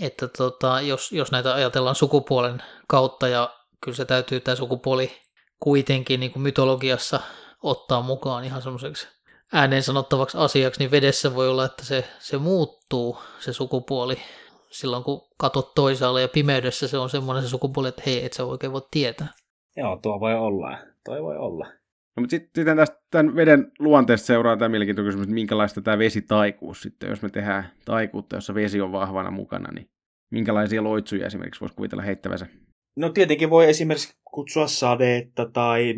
[0.00, 3.54] että tota, jos, jos näitä ajatellaan sukupuolen kautta, ja
[3.84, 5.10] kyllä se täytyy tämä sukupuoli
[5.60, 7.20] kuitenkin niin kuin mytologiassa
[7.62, 9.08] ottaa mukaan ihan semmoiseksi
[9.52, 14.16] ääneen sanottavaksi asiaksi, niin vedessä voi olla, että se, se muuttuu se sukupuoli
[14.70, 18.44] silloin, kun katot toisaalle ja pimeydessä se on semmoinen se sukupuoli, että hei, et sä
[18.44, 19.28] oikein voi tietää.
[19.76, 20.78] Joo, tuo voi olla.
[21.04, 21.66] Toi voi olla.
[22.16, 26.82] No, mutta sitten, tästä tämän veden luonteesta seuraa tämä mielenkiintoinen kysymys, että minkälaista tämä vesitaikuus
[26.82, 29.90] sitten, jos me tehdään taikuutta, jossa vesi on vahvana mukana, niin
[30.30, 32.46] minkälaisia loitsuja esimerkiksi voisi kuvitella heittävänsä?
[32.96, 35.94] No tietenkin voi esimerkiksi kutsua sadetta tai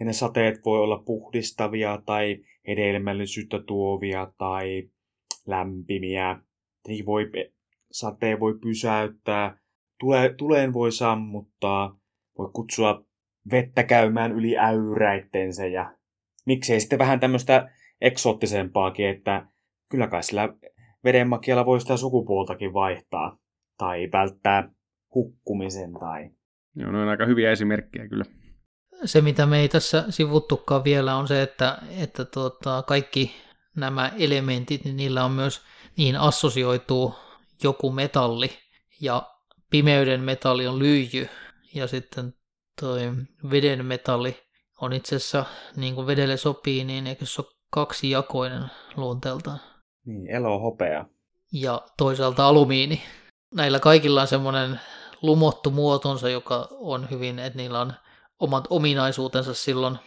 [0.00, 4.90] ja ne sateet voi olla puhdistavia tai hedelmällisyyttä tuovia tai
[5.46, 6.40] lämpimiä.
[6.88, 7.30] Niin voi,
[7.92, 9.58] sateen voi pysäyttää,
[10.00, 11.98] tule, tuleen voi sammuttaa,
[12.38, 13.04] voi kutsua
[13.50, 15.94] vettä käymään yli äyräittensä ja
[16.46, 19.46] miksei sitten vähän tämmöistä eksoottisempaakin, että
[19.88, 20.48] kyllä kai sillä
[21.04, 23.38] vedenmakialla voi sitä sukupuoltakin vaihtaa
[23.78, 24.70] tai välttää
[25.14, 26.30] hukkumisen tai...
[26.74, 28.24] Joo, ne on aika hyviä esimerkkejä kyllä.
[29.04, 33.32] Se, mitä me ei tässä sivuttukaan vielä, on se, että, että tuota, kaikki
[33.76, 35.62] nämä elementit, niin niillä on myös,
[35.96, 37.14] niihin assosioituu
[37.62, 38.50] joku metalli,
[39.00, 39.22] ja
[39.70, 41.28] pimeyden metalli on lyijy,
[41.74, 42.34] ja sitten
[42.80, 43.00] toi
[43.50, 44.36] veden metalli
[44.80, 45.44] on itse asiassa,
[45.76, 48.64] niin kuin vedelle sopii, niin eikö se ole kaksijakoinen
[48.96, 49.60] luonteeltaan?
[50.06, 51.04] Niin, elo hopea.
[51.52, 53.02] Ja toisaalta alumiini.
[53.54, 54.80] Näillä kaikilla on semmoinen
[55.22, 57.92] lumottu muotonsa, joka on hyvin, että niillä on
[58.38, 59.98] omat ominaisuutensa silloin,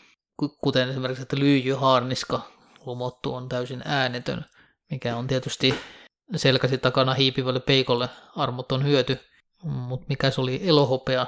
[0.63, 2.41] kuten esimerkiksi, että lyijyhaarniska
[2.85, 4.45] lumottu on täysin äänetön,
[4.91, 5.75] mikä on tietysti
[6.35, 9.19] selkäsi takana hiipivälle peikolle armoton hyöty,
[9.63, 11.27] mutta mikä se oli elohopean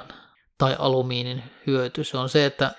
[0.58, 2.72] tai alumiinin hyöty, se on se, että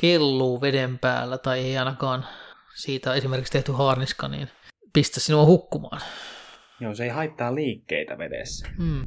[0.00, 2.26] kelluu veden päällä tai ei ainakaan
[2.74, 4.48] siitä esimerkiksi tehty haarniska, niin
[4.92, 6.00] pistä sinua hukkumaan.
[6.80, 8.68] Joo, se ei haittaa liikkeitä vedessä.
[8.78, 9.06] Mm.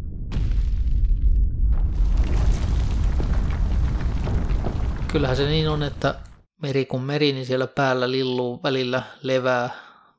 [5.11, 6.15] Kyllähän se niin on, että
[6.61, 9.69] meri kun meri, niin siellä päällä lilluu välillä levää,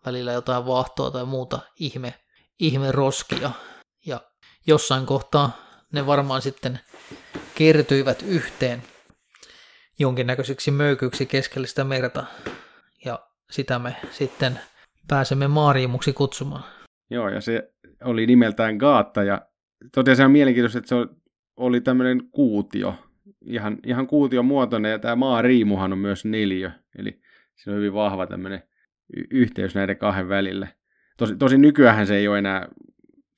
[0.07, 2.15] välillä jotain vaahtoa tai muuta ihme,
[2.59, 3.51] ihme roskia.
[4.07, 4.21] Ja
[4.67, 5.51] jossain kohtaa
[5.93, 6.81] ne varmaan sitten
[7.59, 8.83] kertyivät yhteen
[9.99, 12.27] jonkinnäköiseksi möykyksi keskellä sitä merta.
[13.05, 14.61] Ja sitä me sitten
[15.09, 16.65] pääsemme maariimuksi kutsumaan.
[17.11, 17.73] Joo, ja se
[18.05, 19.47] oli nimeltään Gaatta, ja
[19.95, 20.97] tosiaan on mielenkiintoista, että se
[21.57, 22.95] oli tämmöinen kuutio,
[23.47, 27.21] ihan, ihan kuution muotoinen, ja tämä maariimuhan on myös neljö, eli
[27.55, 28.63] se on hyvin vahva tämmöinen
[29.31, 30.69] yhteys näiden kahden välillä.
[31.19, 32.69] Tosi, tosi nykyään se ei ole enää,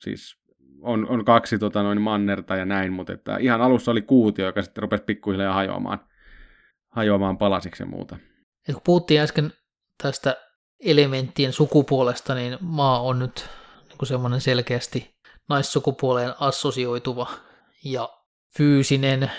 [0.01, 0.38] siis
[0.81, 4.61] on, on kaksi tota, noin mannerta ja näin, mutta että ihan alussa oli kuutio, joka
[4.61, 5.99] sitten rupesi pikkuhiljaa hajoamaan,
[6.89, 8.17] hajoamaan palasiksi ja muuta.
[8.67, 9.53] Et kun puhuttiin äsken
[10.03, 10.35] tästä
[10.79, 13.49] elementtien sukupuolesta, niin maa on nyt
[13.89, 15.15] niin semmoinen selkeästi
[15.49, 17.27] naissukupuoleen assosioituva
[17.83, 18.09] ja
[18.57, 19.31] fyysinen,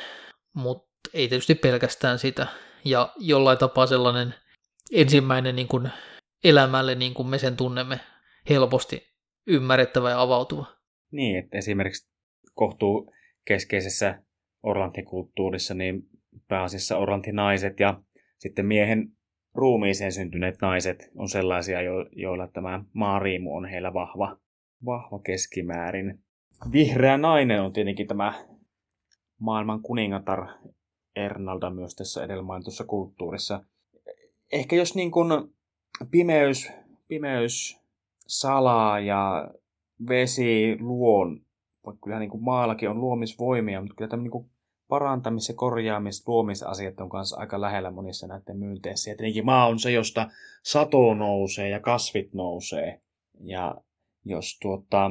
[0.54, 2.46] mutta ei tietysti pelkästään sitä.
[2.84, 4.34] Ja jollain tapaa sellainen
[4.92, 5.90] ensimmäinen niin kuin
[6.44, 8.00] elämälle, niin kuin me sen tunnemme,
[8.48, 9.10] helposti
[9.46, 10.79] ymmärrettävä ja avautuva.
[11.12, 12.10] Niin, että esimerkiksi
[12.54, 13.12] kohtuu
[13.44, 14.22] keskeisessä
[14.62, 16.02] orlantikulttuurissa niin
[16.48, 18.02] pääasiassa orlantinaiset ja
[18.38, 19.12] sitten miehen
[19.54, 24.36] ruumiiseen syntyneet naiset on sellaisia, jo- joilla tämä maariimu on heillä vahva,
[24.84, 26.18] vahva keskimäärin.
[26.72, 28.46] Vihreä nainen on tietenkin tämä
[29.38, 30.46] maailman kuningatar
[31.16, 33.64] Ernalda myös tässä edellä mainitussa kulttuurissa.
[34.52, 35.28] Ehkä jos niin kuin
[36.10, 36.72] pimeys,
[37.08, 37.80] pimeys
[38.26, 39.50] salaa ja
[40.08, 41.40] vesi luon,
[41.86, 44.50] vaikka kyllähän niin kuin maallakin on luomisvoimia, mutta kyllä tämmöinen niin
[44.88, 49.10] parantamis- ja korjaamis- luomisasiat on kanssa aika lähellä monissa näiden myynteissä.
[49.10, 50.30] Ja tietenkin maa on se, josta
[50.62, 53.00] sato nousee ja kasvit nousee.
[53.40, 53.74] Ja
[54.24, 55.10] jos tuota,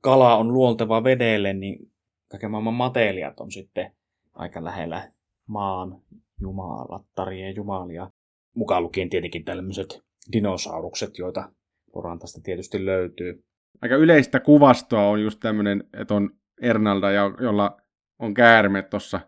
[0.00, 1.92] kala on luonteva vedelle, niin
[2.28, 3.92] kaiken maailman mateeliat on sitten
[4.34, 5.12] aika lähellä
[5.46, 6.02] maan
[6.40, 8.10] jumalattarien jumalia.
[8.54, 11.52] Mukaan lukien tietenkin tällaiset dinosaurukset, joita
[11.92, 13.44] Porantasta tietysti löytyy.
[13.82, 16.30] Aika yleistä kuvastoa on just tämmöinen, että on
[16.62, 17.80] Ernalda, jolla
[18.18, 19.20] on käärmeet tuossa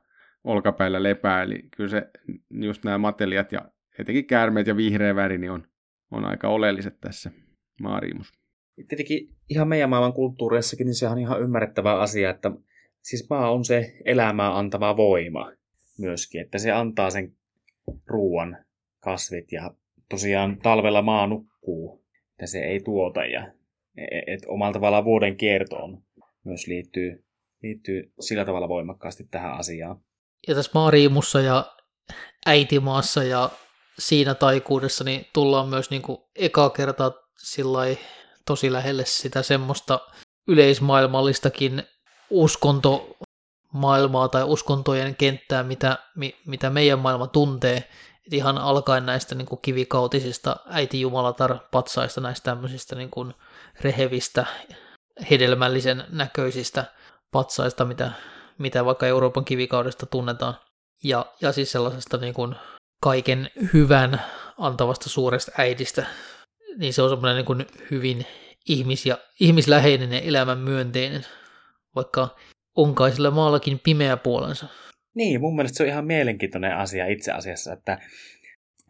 [0.45, 2.11] olkapäillä lepää, eli kyllä se
[2.51, 3.61] just nämä mateliat ja
[3.99, 5.67] etenkin käärmeet ja vihreä väri niin on,
[6.11, 7.31] on aika oleelliset tässä
[7.81, 8.33] maariimus.
[8.89, 12.51] Tietenkin ihan meidän maailman kulttuureissakin niin se on ihan ymmärrettävä asia, että
[13.03, 15.53] siis maa on se elämää antava voima
[15.99, 17.33] myöskin, että se antaa sen
[18.07, 18.57] ruoan,
[19.01, 19.75] kasvit ja
[20.09, 23.53] tosiaan talvella maa nukkuu, että se ei tuota ja
[24.27, 26.03] et omalla tavallaan vuoden kiertoon
[26.45, 27.25] myös liittyy
[27.63, 30.01] liittyy sillä tavalla voimakkaasti tähän asiaan.
[30.49, 31.73] Ja tässä Maariimussa ja
[32.47, 33.51] Äitimaassa ja
[33.99, 37.13] siinä taikuudessa niin tullaan myös niin kuin eka kertaa
[38.47, 40.01] tosi lähelle sitä semmoista
[40.49, 41.83] yleismaailmallistakin
[42.31, 45.99] uskontomaailmaa tai uskontojen kenttää, mitä,
[46.47, 47.77] mitä meidän maailma tuntee.
[48.27, 53.35] Et ihan alkaen näistä niin kuin kivikautisista äitijumalatar-patsaista, näistä tämmöisistä niin kuin
[53.81, 54.47] rehevistä,
[55.31, 56.85] hedelmällisen näköisistä
[57.31, 58.13] patsaista, mitä,
[58.59, 60.55] mitä vaikka Euroopan kivikaudesta tunnetaan.
[61.05, 62.55] Ja, ja siis sellaisesta niin kuin
[63.03, 64.23] kaiken hyvän
[64.59, 66.07] antavasta suuresta äidistä.
[66.79, 68.27] Niin se on semmoinen niin hyvin
[68.69, 71.27] ihmis- ja ihmisläheinen ja elämän myönteinen,
[71.95, 72.37] vaikka
[72.77, 74.67] onkai sillä maallakin pimeä puolensa.
[75.15, 77.99] Niin, mun mielestä se on ihan mielenkiintoinen asia itse asiassa, että,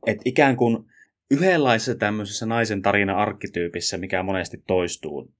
[0.06, 0.91] että ikään kuin
[1.32, 5.32] yhdenlaisessa tämmöisessä naisen tarina arkkityypissä, mikä monesti toistuu,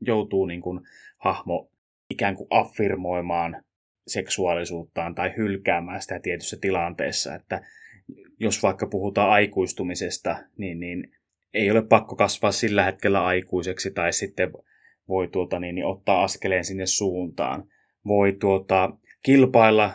[0.00, 0.80] joutuu niin kuin
[1.18, 1.70] hahmo
[2.10, 3.62] ikään kuin affirmoimaan
[4.06, 7.60] seksuaalisuuttaan tai hylkäämään sitä tietyssä tilanteessa, että
[8.40, 11.12] jos vaikka puhutaan aikuistumisesta, niin, niin
[11.54, 14.52] ei ole pakko kasvaa sillä hetkellä aikuiseksi tai sitten
[15.08, 17.64] voi tuota, niin, niin ottaa askeleen sinne suuntaan.
[18.06, 18.90] Voi tuota,
[19.22, 19.92] kilpailla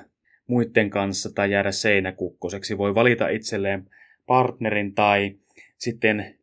[0.48, 2.78] muiden kanssa tai jäädä seinäkukkoseksi.
[2.78, 3.90] Voi valita itselleen
[4.26, 5.36] partnerin tai
[5.78, 6.40] sitten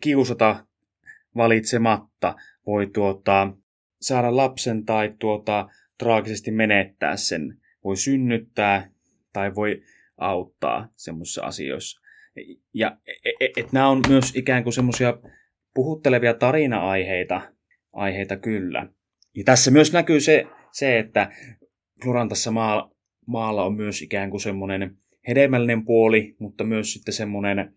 [0.00, 0.66] kiusata
[1.36, 2.34] valitsematta.
[2.66, 3.52] Voi tuota,
[4.00, 5.68] saada lapsen tai tuota,
[5.98, 7.58] traagisesti menettää sen.
[7.84, 8.90] Voi synnyttää
[9.32, 9.82] tai voi
[10.18, 12.00] auttaa semmoisissa asioissa.
[12.74, 15.18] Ja et, et, et nämä on myös ikään kuin semmoisia
[15.74, 17.54] puhuttelevia tarina-aiheita
[17.94, 18.86] aiheita kyllä.
[19.34, 21.30] Ja tässä myös näkyy se, se, että
[22.00, 22.90] Glorantassa maa,
[23.26, 24.96] maalla on myös ikään kuin semmoinen
[25.28, 27.74] hedelmällinen puoli, mutta myös sitten semmoinen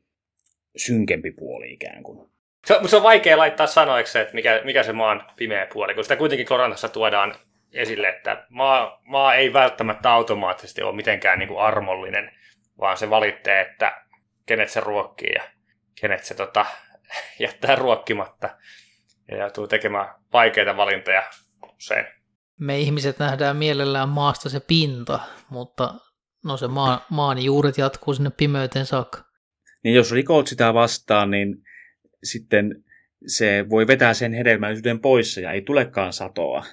[0.78, 2.30] synkempi puoli ikään kuin.
[2.66, 6.04] Se, mutta se on vaikea laittaa sanoiksi, että mikä, mikä se maan pimeä puoli, kun
[6.04, 7.36] sitä kuitenkin Klorantassa tuodaan
[7.72, 12.32] esille, että maa, maa ei välttämättä automaattisesti ole mitenkään niin kuin armollinen,
[12.80, 14.02] vaan se valitsee, että
[14.46, 15.44] kenet se ruokkii ja
[16.02, 16.66] kenet se tota,
[17.40, 18.50] jättää ruokkimatta
[19.32, 21.24] ja joutuu tekemään vaikeita valintoja
[21.76, 22.06] usein.
[22.60, 25.94] Me ihmiset nähdään mielellään maasta se pinta, mutta
[26.48, 29.20] no se maa, maan juuret jatkuu sinne pimeyteen saakka.
[29.84, 31.56] Niin jos rikot sitä vastaan, niin
[32.24, 32.84] sitten
[33.28, 36.66] se voi vetää sen hedelmällisyyden pois ja ei tulekaan satoa.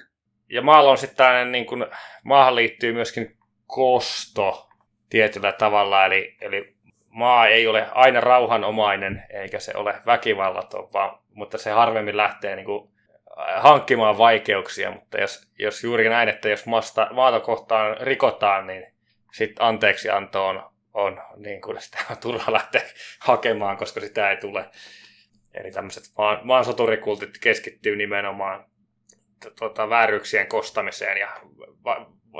[0.49, 1.85] Ja maalla on sitten tällainen, niin kuin,
[2.23, 4.69] maahan liittyy myöskin kosto
[5.09, 6.75] tietyllä tavalla, eli, eli
[7.07, 12.65] maa ei ole aina rauhanomainen, eikä se ole väkivallaton, vaan, mutta se harvemmin lähtee niin
[12.65, 12.89] kuin,
[13.57, 18.94] hankkimaan vaikeuksia, mutta jos, jos juuri näin, että jos maasta, maata kohtaan rikotaan, niin
[19.35, 22.81] sitten anteeksianto on, on niin kuin sitä on turha lähteä
[23.19, 24.65] hakemaan, koska sitä ei tule.
[25.53, 26.03] Eli tämmöiset
[26.43, 28.65] maan, soturikultit keskittyy nimenomaan
[29.59, 31.41] tuota, vääryyksien kostamiseen ja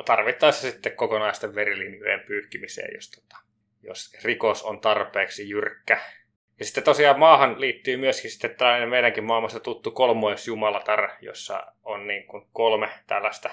[0.05, 3.37] tarvittaessa sitten kokonaisten verilinjojen pyyhkimiseen, jos, tota,
[3.83, 6.01] jos rikos on tarpeeksi jyrkkä.
[6.59, 12.27] Ja sitten tosiaan maahan liittyy myöskin sitten tällainen meidänkin maailmassa tuttu kolmoisjumalatar, jossa on niin
[12.27, 13.49] kuin kolme tällaista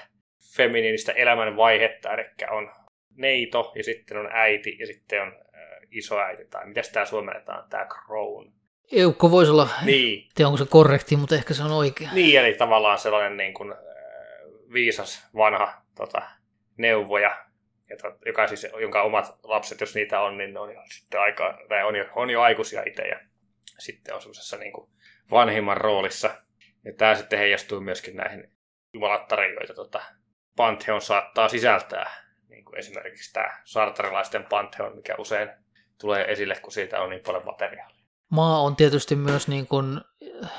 [0.57, 2.82] feminiinistä elämänvaihetta, eli on
[3.17, 7.87] neito ja sitten on äiti ja sitten on äh, isoäiti, tai miten tämä suomennetaan, tämä
[7.87, 8.53] crown.
[8.93, 12.09] Eukko voisi olla, Niin, tiedä onko se korrekti, mutta ehkä se on oikea.
[12.13, 13.79] niin eli tavallaan sellainen niin kuin, äh,
[14.73, 16.23] viisas vanha tota,
[16.77, 17.47] neuvoja,
[17.91, 21.59] jota, joka siis, jonka omat lapset, jos niitä on, niin ne on jo, sitten aika,
[21.69, 23.21] tai on jo, on jo aikuisia itse ja
[23.79, 24.91] sitten on semmoisessa niin kuin
[25.31, 26.31] vanhimman roolissa.
[26.85, 28.53] Ja tämä sitten heijastuu myöskin näihin
[28.95, 30.03] jumalattariin, joita tota,
[30.57, 32.11] Pantheon saattaa sisältää.
[32.53, 35.49] Niin kuin esimerkiksi tämä sartarilaisten Pantheon, mikä usein
[36.01, 37.97] tulee esille, kun siitä on niin paljon materiaalia.
[38.31, 40.01] Maa on tietysti myös niin kuin,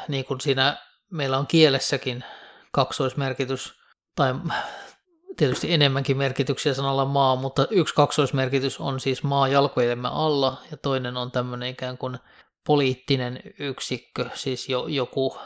[0.08, 0.78] niin kuin siinä
[1.12, 2.24] meillä on kielessäkin
[2.72, 3.80] kaksoismerkitys,
[4.16, 4.34] tai
[5.38, 11.18] tietysti enemmänkin merkityksiä sanalla maa, mutta yksi kaksoismerkitys on siis maa jalkojemme alla, ja toinen
[11.18, 12.18] on tämmöinen ikään kuin
[12.68, 15.38] poliittinen yksikkö, siis jo, joku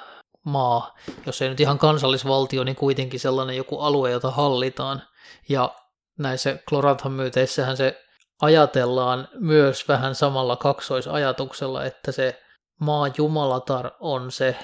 [0.44, 5.02] maa, jos ei nyt ihan kansallisvaltio, niin kuitenkin sellainen joku alue, jota hallitaan.
[5.50, 5.76] Ja
[6.18, 8.04] näissä Kloranthan myyteissähän se
[8.42, 12.44] ajatellaan myös vähän samalla kaksoisajatuksella, että se
[12.80, 14.56] maa jumalatar on se,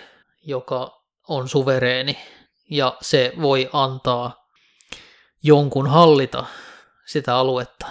[0.45, 2.17] joka on suvereeni
[2.69, 4.49] ja se voi antaa
[5.43, 6.45] jonkun hallita
[7.05, 7.87] sitä aluetta.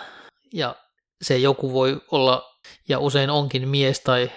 [0.52, 0.76] Ja
[1.22, 4.30] se joku voi olla, ja usein onkin mies tai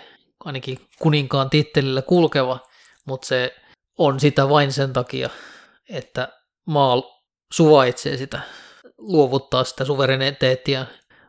[0.46, 2.60] ainakin kuninkaan tittelillä kulkeva,
[3.06, 3.56] mutta se
[3.98, 5.30] on sitä vain sen takia,
[5.90, 6.28] että
[6.66, 7.04] maa
[7.54, 8.42] suvaitsee sitä,
[8.98, 10.86] luovuttaa sitä suvereniteettia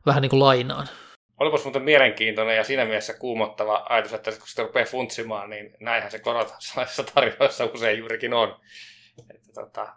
[0.06, 0.88] vähän niin kuin lainaan.
[1.38, 6.10] Olipas muuten mielenkiintoinen ja siinä mielessä kuumottava ajatus, että kun sitä rupeaa funtsimaan, niin näinhän
[6.10, 8.60] se korotansalaisissa tarjoissa usein juurikin on.
[9.34, 9.92] Että, tota,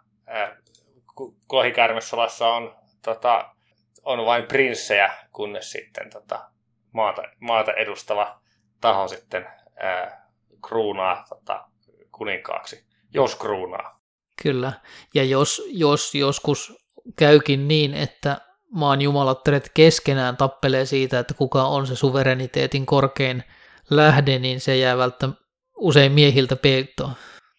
[1.52, 3.54] Lohikärmesolassa on, tota,
[4.02, 6.50] on vain prinssejä, kunnes sitten tota,
[6.92, 8.40] maata, maata edustava
[8.80, 10.30] taho sitten ää,
[10.68, 11.64] kruunaa tota,
[12.12, 14.00] kuninkaaksi, jos kruunaa.
[14.42, 14.72] Kyllä,
[15.14, 16.79] ja jos, jos joskus
[17.18, 23.42] käykin niin, että maan jumalattaret keskenään tappelee siitä, että kuka on se suvereniteetin korkein
[23.90, 25.44] lähde, niin se jää välttämättä
[25.76, 27.12] usein miehiltä peittoon,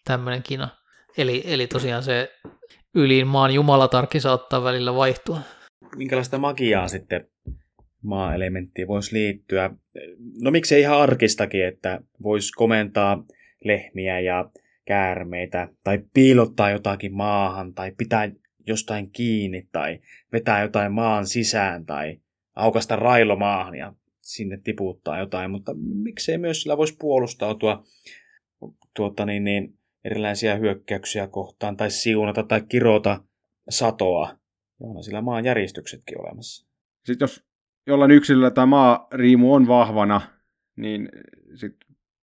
[0.04, 0.68] tämmöinen kina.
[1.18, 2.32] Eli, eli tosiaan se
[2.94, 5.38] ylin maan jumalatarkki saattaa välillä vaihtua.
[5.96, 7.28] Minkälaista magiaa sitten
[8.02, 9.70] maa-elementtiin voisi liittyä?
[10.40, 13.24] No miksei ihan arkistakin, että voisi komentaa
[13.64, 14.50] lehmiä ja
[14.86, 18.30] käärmeitä, tai piilottaa jotakin maahan, tai pitää
[18.66, 20.00] jostain kiinni, tai
[20.32, 22.20] vetää jotain maan sisään, tai
[22.54, 27.84] aukasta railo maahan ja sinne tiputtaa jotain, mutta miksei myös sillä voisi puolustautua
[28.96, 33.24] tuota, niin, niin, erilaisia hyökkäyksiä kohtaan, tai siunata tai kirota
[33.68, 34.36] satoa.
[34.80, 36.66] Ja on sillä maan järjestyksetkin olemassa.
[37.04, 37.44] Sitten jos
[37.86, 40.20] jollain yksilöllä tämä maariimu on vahvana,
[40.76, 41.08] niin
[41.54, 41.76] sit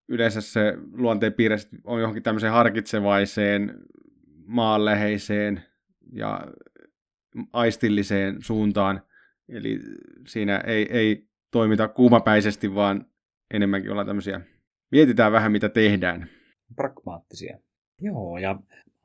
[0.08, 3.76] yleensä se luonteen piirre on johonkin tämmöiseen harkitsevaiseen,
[4.46, 5.64] maanläheiseen
[6.14, 6.42] ja
[7.54, 9.02] aistilliseen suuntaan.
[9.50, 9.80] Eli
[10.28, 13.06] siinä ei, ei toimita kuumapäisesti, vaan
[13.54, 14.42] enemmänkin olla tämmöisiä,
[14.92, 16.30] mietitään vähän mitä tehdään.
[16.76, 17.60] Pragmaattisia.
[18.02, 18.60] Joo, ja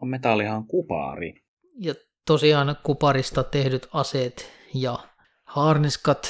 [0.05, 1.35] metallihan on kupari.
[1.79, 1.95] Ja
[2.27, 4.99] tosiaan kuparista tehdyt aseet ja
[5.45, 6.29] harniskat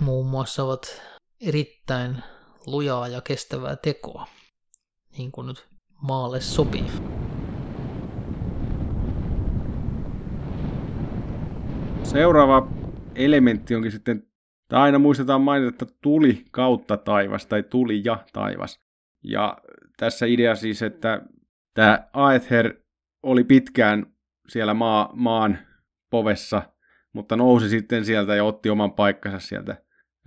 [0.00, 1.02] muun muassa ovat
[1.40, 2.16] erittäin
[2.66, 4.26] lujaa ja kestävää tekoa,
[5.18, 5.66] niin kuin nyt
[6.02, 7.15] maalle sopii.
[12.06, 12.68] Seuraava
[13.14, 14.22] elementti onkin sitten,
[14.68, 18.80] tai aina muistetaan mainita, että tuli kautta taivas tai tuli ja taivas.
[19.24, 19.58] Ja
[19.96, 21.22] tässä idea siis, että
[21.74, 22.74] tämä Aether
[23.22, 24.06] oli pitkään
[24.48, 25.58] siellä maa, maan
[26.10, 26.62] povessa,
[27.12, 29.76] mutta nousi sitten sieltä ja otti oman paikkansa sieltä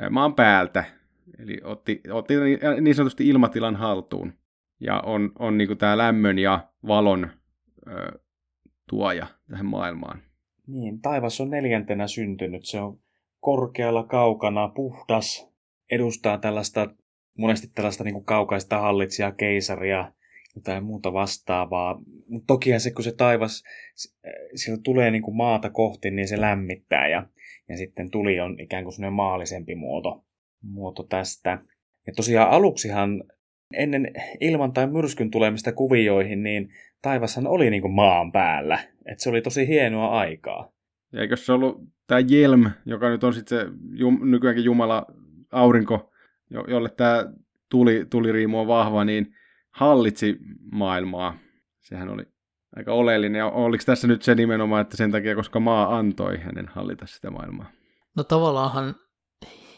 [0.09, 0.83] maan päältä.
[1.39, 2.33] Eli otti, otti
[2.81, 4.33] niin sanotusti ilmatilan haltuun.
[4.79, 7.29] Ja on, on niin tämä lämmön ja valon
[7.87, 8.19] ö,
[8.89, 10.28] tuoja tähän maailmaan.
[10.71, 12.65] Niin, taivas on neljäntenä syntynyt.
[12.65, 12.99] Se on
[13.39, 15.49] korkealla, kaukana, puhdas,
[15.91, 16.95] edustaa tällaista,
[17.37, 20.11] monesti tällaista niin kuin kaukaista hallitsijaa, keisaria,
[20.55, 22.01] jotain muuta vastaavaa.
[22.27, 23.63] Mutta toki se, kun se taivas,
[24.55, 27.27] sieltä tulee niin kuin maata kohti, niin se lämmittää ja,
[27.69, 30.25] ja sitten tuli on ikään kuin sellainen maallisempi muoto,
[30.61, 31.59] muoto tästä.
[32.07, 33.23] Ja tosiaan aluksihan
[33.73, 36.69] ennen ilman tai myrskyn tulemista kuvioihin, niin
[37.01, 38.79] taivashan oli niin kuin maan päällä.
[39.11, 40.71] Et se oli tosi hienoa aikaa.
[41.13, 45.05] Ja eikö se ollut tämä Jelm, joka nyt on sitten se jum, nykyäänkin Jumala
[45.51, 46.11] aurinko,
[46.49, 47.25] jo, jolle tämä
[47.69, 49.35] tuli, tuliriimu on vahva, niin
[49.71, 50.37] hallitsi
[50.71, 51.37] maailmaa.
[51.79, 52.23] Sehän oli
[52.75, 53.39] aika oleellinen.
[53.39, 57.31] Ja oliko tässä nyt se nimenomaan, että sen takia, koska maa antoi hänen hallita sitä
[57.31, 57.71] maailmaa?
[58.17, 58.95] No tavallaanhan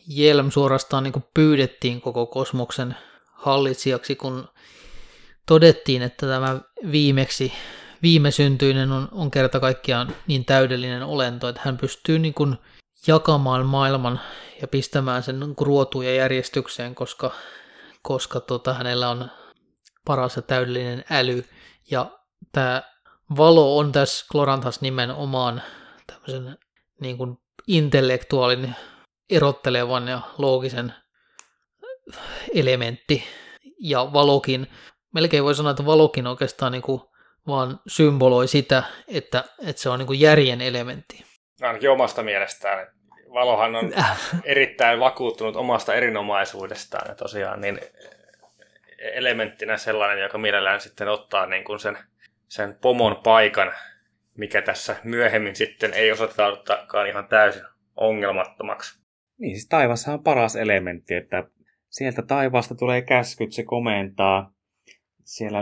[0.08, 2.96] Jelm suorastaan niin pyydettiin koko kosmoksen
[3.34, 4.48] hallitsijaksi, kun
[5.48, 6.60] todettiin, että tämä
[6.92, 7.54] viimeksi
[8.04, 12.56] viimesyntyinen on, on kerta kaikkiaan niin täydellinen olento, että hän pystyy niin kuin
[13.08, 14.20] jakamaan maailman
[14.62, 17.32] ja pistämään sen niin ruotuja järjestykseen, koska,
[18.02, 19.32] koska tota, hänellä on
[20.06, 21.46] paras ja täydellinen äly.
[21.92, 22.20] Ja
[22.52, 22.84] tämä
[23.38, 25.62] valo on tässä Kloranthas nimenomaan
[26.08, 26.58] tämmöisen
[27.02, 27.38] niin kuin
[27.68, 28.76] intellektuaalin
[29.30, 30.94] erottelevan ja loogisen
[32.56, 33.24] elementti.
[33.80, 34.68] Ja valokin,
[35.14, 37.02] melkein voi sanoa, että valokin oikeastaan niin kuin
[37.48, 41.26] vaan symboloi sitä, että, että se on niin kuin järjen elementti.
[41.62, 42.88] Ainakin omasta mielestään.
[43.34, 43.92] Valohan on
[44.44, 47.80] erittäin vakuuttunut omasta erinomaisuudestaan ja tosiaan niin
[49.02, 51.98] elementtinä sellainen, joka mielellään sitten ottaa niin kuin sen,
[52.48, 53.72] sen pomon paikan,
[54.38, 57.64] mikä tässä myöhemmin sitten ei osoittauduttakaan ihan täysin
[57.96, 59.02] ongelmattomaksi.
[59.38, 61.44] Niin, siis taivassa on paras elementti, että
[61.90, 64.54] sieltä taivaasta tulee käskyt, se komentaa.
[65.24, 65.60] Siellä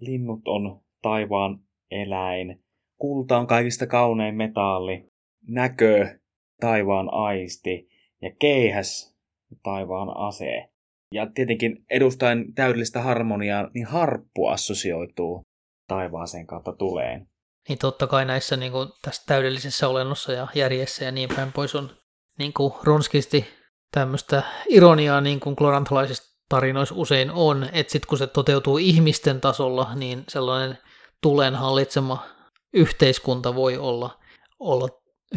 [0.00, 1.58] linnut on taivaan
[1.90, 2.64] eläin.
[3.00, 5.08] Kulta on kaikista kaunein metalli.
[5.48, 6.18] Näkö,
[6.60, 7.88] taivaan aisti.
[8.22, 9.16] Ja keihäs,
[9.62, 10.68] taivaan ase.
[11.14, 15.42] Ja tietenkin edustaen täydellistä harmoniaa, niin harppu assosioituu
[15.88, 17.26] taivaaseen kautta tuleen.
[17.68, 21.74] Niin totta kai näissä niin kuin tässä täydellisessä olennossa ja järjessä ja niin päin pois
[21.74, 21.90] on
[22.38, 23.44] niin kuin ronskisti
[23.92, 29.94] tämmöistä ironiaa niin kuin klorantalaisista tarinoissa usein on, että sitten kun se toteutuu ihmisten tasolla,
[29.94, 30.78] niin sellainen
[31.22, 32.26] tulen hallitsema
[32.72, 34.18] yhteiskunta voi olla,
[34.60, 34.88] olla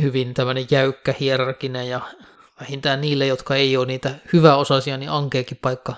[0.02, 2.02] hyvin tämmöinen jäykkä, hierarkinen ja
[2.60, 5.94] vähintään niille, jotka ei ole niitä hyväosaisia, niin ankeekin paikka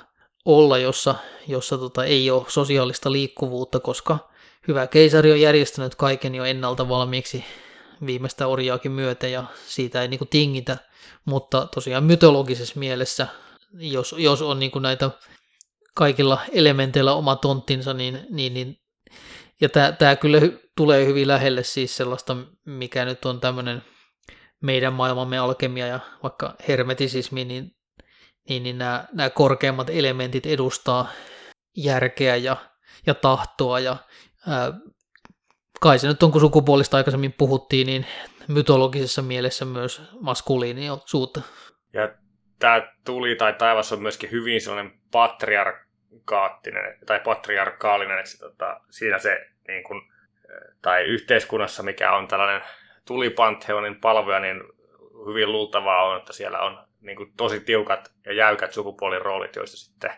[0.46, 1.16] olla, jossa,
[1.48, 4.32] jossa tota, ei ole sosiaalista liikkuvuutta, koska
[4.68, 7.46] hyvä keisari on järjestänyt kaiken jo ennalta valmiiksi
[8.06, 10.78] viimeistä orjaakin myöten ja siitä ei niin kuin, tingitä,
[11.26, 13.28] mutta tosiaan mytologisessa mielessä,
[13.74, 15.12] jos, jos on niin kuin, näitä
[15.96, 18.78] kaikilla elementeillä oma tonttinsa, niin, niin, niin
[19.62, 23.82] ja tämä kyllä hy, tulee hyvin lähelle siis sellaista, mikä nyt on tämmöinen
[24.62, 27.76] meidän maailmamme alkemia ja vaikka hermetisismi, niin,
[28.50, 31.12] niin, niin nämä, nämä korkeammat elementit edustaa
[31.78, 32.58] järkeä ja,
[33.08, 33.98] ja tahtoa ja
[34.48, 34.74] ää,
[35.82, 38.06] kai se nyt on, kun sukupuolista aikaisemmin puhuttiin, niin
[38.48, 41.42] mytologisessa mielessä myös maskuliinisuutta.
[41.94, 42.10] Ja
[42.60, 45.00] tämä tuli tai taivas on myöskin hyvin sellainen
[46.12, 50.02] patriarkaattinen tai patriarkaalinen, että se, tota, siinä se niin kuin,
[50.82, 52.62] tai yhteiskunnassa, mikä on tällainen
[53.06, 54.64] tulipantheonin palvoja, niin
[55.28, 60.12] hyvin luultavaa on, että siellä on niin kuin, tosi tiukat ja jäykät sukupuoliroolit, joista sitten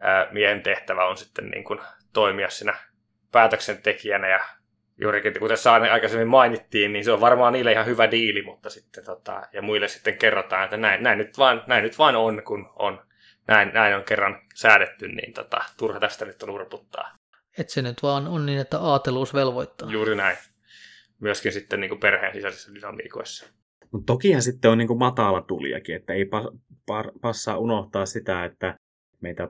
[0.00, 1.80] ää, miehen tehtävä on sitten niin kuin,
[2.12, 2.74] toimia siinä
[3.32, 4.28] päätöksentekijänä.
[4.28, 4.40] Ja
[5.00, 9.04] juurikin, kuten Saane aikaisemmin mainittiin, niin se on varmaan niille ihan hyvä diili, mutta sitten
[9.04, 12.72] tota, ja muille sitten kerrotaan, että näin, näin, nyt, vaan, näin nyt vaan on, kun
[12.76, 13.07] on,
[13.48, 17.16] näin, näin on kerran säädetty, niin tota, turha tästä nyt on urputtaa.
[17.58, 19.90] Että se nyt vaan on niin, että aateluus velvoittaa.
[19.90, 20.36] Juuri näin.
[21.20, 23.46] Myöskin sitten niin kuin perheen sisäisissä dynamiikoissa.
[23.92, 26.58] Mutta tokihan sitten on niin kuin matala tuliakin, että ei pa-
[26.90, 28.78] pa- passaa unohtaa sitä, että
[29.20, 29.48] meitä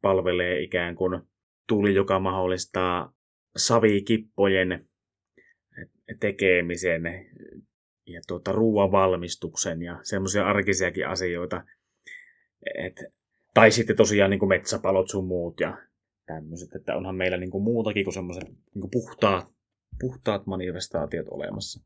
[0.00, 1.22] palvelee ikään kuin
[1.68, 3.12] tuli, joka mahdollistaa
[3.56, 4.88] savikippojen
[6.20, 7.02] tekemisen
[8.06, 11.64] ja tuota, ruoan valmistuksen ja semmoisia arkisiakin asioita.
[12.74, 13.00] Et,
[13.54, 15.78] tai sitten tosiaan niin kuin metsäpalot sun muut ja
[16.26, 18.44] tämmöiset, että onhan meillä niin kuin muutakin kuin semmoiset
[18.74, 19.44] niin puhtaat,
[20.00, 21.80] puhtaat manifestaatiot olemassa.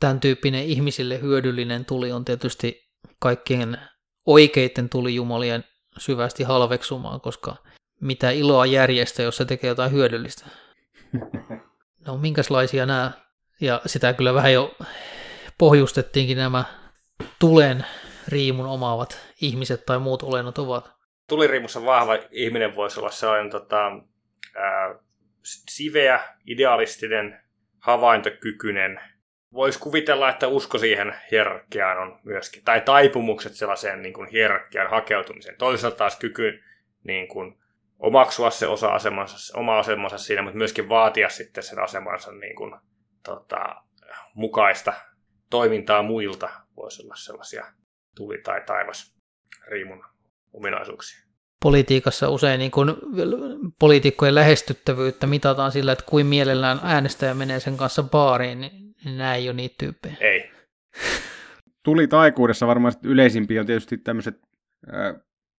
[0.00, 3.78] tämän tyyppinen ihmisille hyödyllinen tuli on tietysti kaikkien
[4.26, 5.64] oikeiden tulijumalien
[5.98, 7.56] syvästi halveksumaan, koska
[8.00, 10.46] mitä iloa järjestä, jos se tekee jotain hyödyllistä.
[12.06, 13.12] No minkälaisia nämä,
[13.60, 14.76] ja sitä kyllä vähän jo
[15.58, 16.64] pohjustettiinkin nämä
[17.38, 17.86] tulen
[18.28, 20.93] riimun omaavat ihmiset tai muut olennot ovat.
[21.28, 23.84] Tuliriimussa vahva ihminen voisi olla sellainen tota,
[24.56, 24.94] ää,
[25.44, 27.40] siveä, idealistinen,
[27.78, 29.00] havaintokykyinen.
[29.52, 35.56] Voisi kuvitella, että usko siihen hierarkiaan on myöskin, tai taipumukset sellaiseen niin kuin hierarkiaan hakeutumiseen.
[35.58, 36.62] Toisaalta taas kyky
[37.04, 37.58] niin kuin,
[37.98, 42.74] omaksua se osa asemansa, oma asemansa siinä, mutta myöskin vaatia sitten sen asemansa niin kuin,
[43.24, 43.82] tota,
[44.34, 44.92] mukaista
[45.50, 47.66] toimintaa muilta voisi olla sellaisia
[48.14, 49.18] tuli- tai taivas
[49.68, 50.04] riimun
[50.54, 51.24] ominaisuuksia.
[51.62, 52.98] Politiikassa usein niin kun
[53.78, 59.48] poliitikkojen lähestyttävyyttä mitataan sillä, että kuin mielellään äänestäjä menee sen kanssa baariin, niin nämä ei
[59.48, 60.16] ole niitä tyyppejä.
[60.20, 60.50] Ei.
[61.82, 64.40] Tuli taikuudessa varmaan yleisimpiä on tietysti tämmöiset,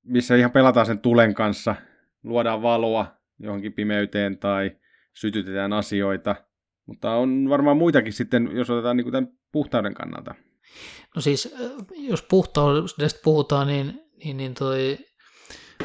[0.03, 1.75] missä ihan pelataan sen tulen kanssa,
[2.23, 3.07] luodaan valoa
[3.39, 4.71] johonkin pimeyteen tai
[5.13, 6.35] sytytetään asioita.
[6.85, 10.35] Mutta on varmaan muitakin sitten, jos otetaan niin tämän puhtauden kannalta.
[11.15, 11.55] No siis,
[11.97, 14.97] jos puhtaudesta puhutaan, niin, niin, niin toi,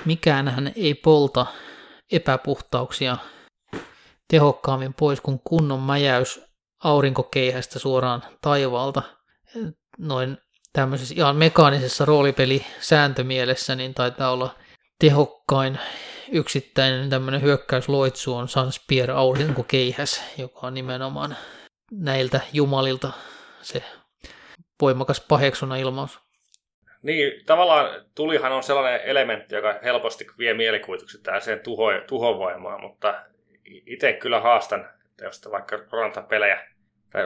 [0.04, 1.46] mikään ei polta
[2.12, 3.16] epäpuhtauksia
[4.28, 6.40] tehokkaammin pois kuin kunnon mäjäys
[6.84, 9.02] aurinkokeihästä suoraan taivaalta.
[9.98, 10.38] Noin
[10.72, 14.54] tämmöisessä ihan mekaanisessa roolipelisääntömielessä niin taitaa olla
[14.98, 15.78] tehokkain
[16.32, 21.36] yksittäinen tämmöinen hyökkäysloitsu on Sunspear aurinkokeihäs, joka on nimenomaan
[21.92, 23.12] näiltä jumalilta
[23.62, 23.82] se
[24.80, 26.29] voimakas paheksuna ilmaus.
[27.02, 33.22] Niin, tavallaan tulihan on sellainen elementti, joka helposti vie mielikuvitukset sen tuho, tuhovoimaa, mutta
[33.64, 36.66] itse kyllä haastan, että jos te vaikka Gloranta-pelejä
[37.10, 37.22] tai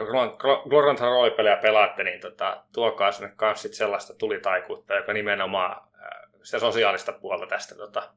[0.69, 5.89] Gloranta roolipelejä pelaatte, niin tota, tuokaa sinne kanssa sellaista tulitaikuutta, joka nimenomaan
[6.45, 8.13] sitä sosiaalista puolta tästä tota,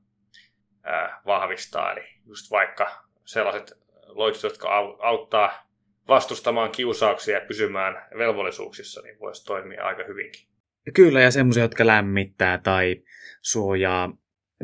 [0.83, 1.91] ää, vahvistaa.
[1.91, 3.73] Eli just vaikka sellaiset
[4.07, 5.67] loitsut, jotka auttaa
[6.07, 10.46] vastustamaan kiusauksia ja pysymään velvollisuuksissa, niin voisi toimia aika hyvinkin.
[10.93, 13.03] Kyllä, ja semmoisia, jotka lämmittää tai
[13.41, 14.13] suojaa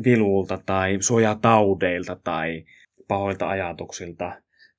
[0.04, 2.64] vilulta tai suojaa taudeilta tai
[3.08, 4.32] pahoilta ajatuksilta.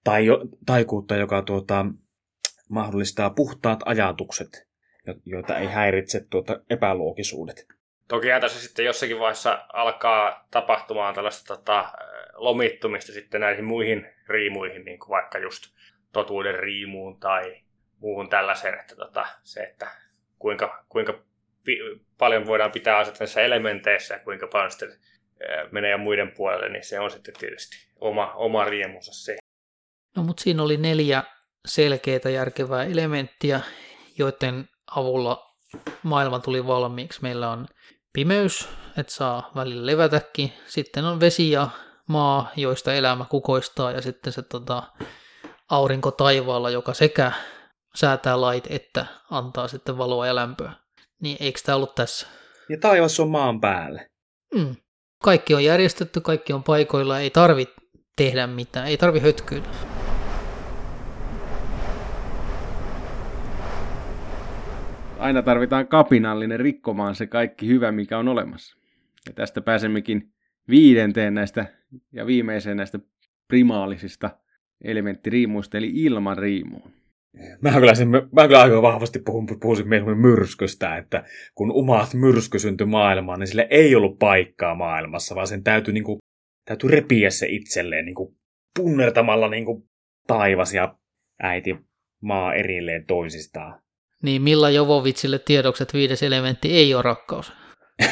[0.03, 1.85] Tai jo, taikuutta, joka tuota,
[2.69, 4.67] mahdollistaa puhtaat ajatukset,
[5.25, 7.67] joita ei häiritse tuota epäloogisuudet.
[8.07, 11.93] Toki tässä sitten jossakin vaiheessa alkaa tapahtumaan tällaista tota,
[12.33, 15.63] lomittumista sitten näihin muihin riimuihin, niin kuin vaikka just
[16.11, 17.61] totuuden riimuun tai
[17.99, 19.87] muuhun tällaiseen, että tota, se, että
[20.39, 21.23] kuinka, kuinka
[22.17, 24.89] paljon voidaan pitää asettaa näissä elementeissä kuinka paljon sitten
[25.71, 29.37] menee muiden puolelle, niin se on sitten tietysti oma, oma riemunsa se.
[30.15, 31.23] No mutta siinä oli neljä
[31.65, 33.61] selkeitä järkevää elementtiä,
[34.17, 35.55] joiden avulla
[36.03, 37.21] maailma tuli valmiiksi.
[37.21, 37.67] Meillä on
[38.13, 40.53] pimeys, että saa välillä levätäkin.
[40.65, 41.67] Sitten on vesi ja
[42.07, 44.83] maa, joista elämä kukoistaa ja sitten se tota,
[45.69, 47.31] aurinko taivaalla, joka sekä
[47.95, 50.71] säätää lait että antaa sitten valoa ja lämpöä.
[51.21, 52.27] Niin eikö tämä ollut tässä?
[52.69, 54.09] Ja taivas on maan päälle.
[54.55, 54.75] Mm.
[55.23, 57.67] Kaikki on järjestetty, kaikki on paikoilla, ei tarvi
[58.15, 59.67] tehdä mitään, ei tarvi hötkyillä.
[65.19, 68.77] Aina tarvitaan kapinallinen rikkomaan se kaikki hyvä, mikä on olemassa.
[69.27, 70.33] Ja tästä pääsemmekin
[70.69, 71.65] viidenteen näistä
[72.11, 72.99] ja viimeiseen näistä
[73.47, 74.29] primaalisista
[74.83, 76.91] elementtiriimuista, eli ilman riimuun.
[77.61, 81.23] Mä kyllä, sen, mä kyllä aika vahvasti puhun, puhuisin mieluummin myrskystä, että
[81.55, 86.03] kun umat myrsky syntyi maailmaan, niin sille ei ollut paikkaa maailmassa, vaan sen täytyy, niin
[86.03, 86.19] kuin,
[86.65, 88.35] täytyy repiä se itselleen niin kuin
[88.79, 89.83] punnertamalla niin kuin
[90.27, 90.95] taivas ja
[91.43, 91.75] äiti
[92.21, 93.81] maa erilleen toisistaan.
[94.23, 97.53] Niin Milla Jovovitsille tiedokset viides elementti ei ole rakkaus.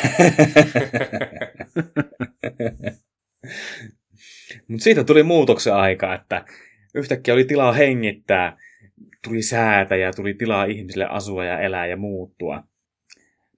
[4.67, 6.45] Mutta siitä tuli muutoksen aika, että
[6.95, 8.57] yhtäkkiä oli tilaa hengittää,
[9.23, 12.63] tuli säätä ja tuli tilaa ihmisille asua ja elää ja muuttua.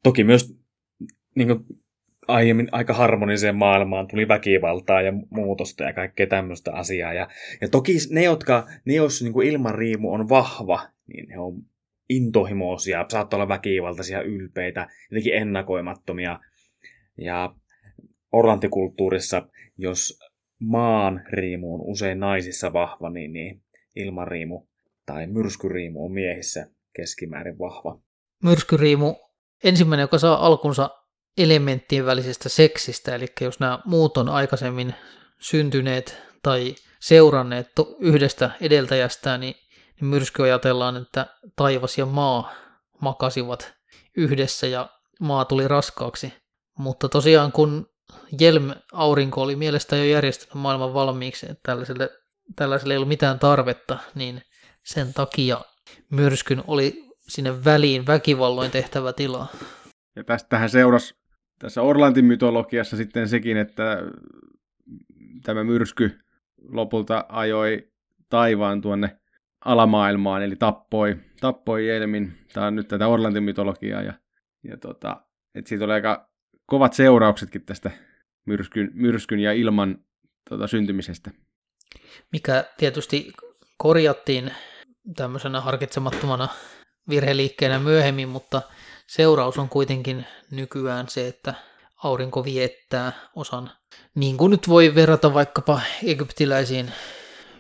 [0.03, 0.57] Toki myös
[1.36, 1.66] niin kuin
[2.28, 7.13] aiemmin aika harmoniseen maailmaan tuli väkivaltaa ja muutosta ja kaikkea tämmöistä asiaa.
[7.13, 7.28] Ja,
[7.61, 11.61] ja toki ne, jotka, ne jos niin kuin ilman riimu on vahva, niin he on
[12.09, 16.39] intohimoisia, saattaa olla väkivaltaisia, ylpeitä, jotenkin ennakoimattomia.
[17.18, 17.55] Ja
[18.32, 19.47] orlantikulttuurissa,
[19.78, 20.20] jos
[20.59, 23.61] maan riimu on usein naisissa vahva, niin, niin
[23.95, 24.68] ilmariimu
[25.06, 27.99] tai myrskyriimu on miehissä keskimäärin vahva.
[28.43, 29.16] Myrskyriimu,
[29.64, 30.89] ensimmäinen, joka saa alkunsa
[31.38, 34.93] elementtien välisestä seksistä, eli jos nämä muut on aikaisemmin
[35.39, 37.68] syntyneet tai seuranneet
[37.99, 39.56] yhdestä edeltäjästään, niin
[40.01, 41.26] niin myrsky ajatellaan, että
[41.56, 42.53] taivas ja maa
[43.01, 43.74] makasivat
[44.18, 44.89] yhdessä ja
[45.20, 46.34] maa tuli raskaaksi.
[46.78, 47.88] Mutta tosiaan kun
[48.39, 52.10] Jelm-aurinko oli mielestä jo järjestänyt maailman valmiiksi, että tällaiselle,
[52.56, 54.41] tällaiselle ei ollut mitään tarvetta, niin
[54.86, 55.61] sen takia
[56.09, 59.47] myrskyn oli sinne väliin väkivalloin tehtävä tila.
[60.15, 61.15] Ja tästähän seurasi
[61.59, 63.97] tässä Orlantin mytologiassa sitten sekin, että
[65.43, 66.19] tämä myrsky
[66.57, 67.91] lopulta ajoi
[68.29, 69.17] taivaan tuonne
[69.65, 72.38] alamaailmaan, eli tappoi, tappoi Elmin.
[72.53, 74.13] Tämä on nyt tätä Orlantin mytologiaa, ja,
[74.63, 75.21] ja tota,
[75.55, 76.29] että siitä oli aika
[76.65, 77.91] kovat seurauksetkin tästä
[78.45, 79.97] myrskyn, myrskyn ja ilman
[80.49, 81.31] tota, syntymisestä.
[82.31, 83.33] Mikä tietysti
[83.77, 84.51] korjattiin
[85.16, 86.47] tämmöisenä harkitsemattomana
[87.10, 88.62] virheliikkeenä myöhemmin, mutta
[89.08, 91.53] seuraus on kuitenkin nykyään se, että
[92.03, 93.72] aurinko viettää osan,
[94.16, 96.91] niin kuin nyt voi verrata vaikkapa egyptiläisiin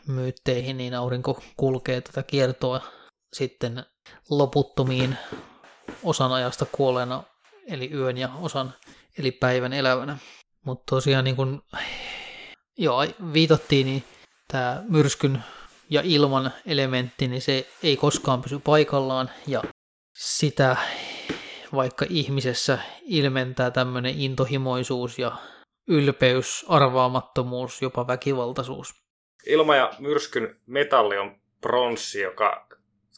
[0.07, 2.81] myytteihin, niin aurinko kulkee tätä kiertoa
[3.33, 3.85] sitten
[4.29, 5.17] loputtomiin
[6.03, 7.23] osan ajasta kuolleena,
[7.67, 8.73] eli yön ja osan,
[9.17, 10.17] eli päivän elävänä.
[10.65, 11.61] Mutta tosiaan niin kuin
[12.77, 14.03] joo, viitattiin, niin
[14.47, 15.43] tämä myrskyn
[15.89, 19.63] ja ilman elementti, niin se ei koskaan pysy paikallaan ja
[20.13, 20.77] sitä
[21.75, 25.31] vaikka ihmisessä ilmentää tämmöinen intohimoisuus ja
[25.87, 28.93] ylpeys, arvaamattomuus, jopa väkivaltaisuus.
[29.47, 32.67] Ilma ja myrskyn metalli on pronssi, joka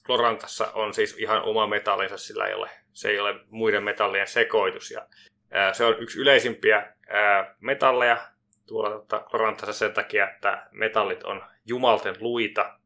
[0.05, 4.91] Klorantassa on siis ihan oma metallinsa, sillä ei ole, se ei ole muiden metallien sekoitus.
[4.91, 5.07] Ja,
[5.51, 8.17] ää, se on yksi yleisimpiä ää, metalleja
[8.65, 12.79] tuolla Klorantassa sen takia, että metallit on jumalten luita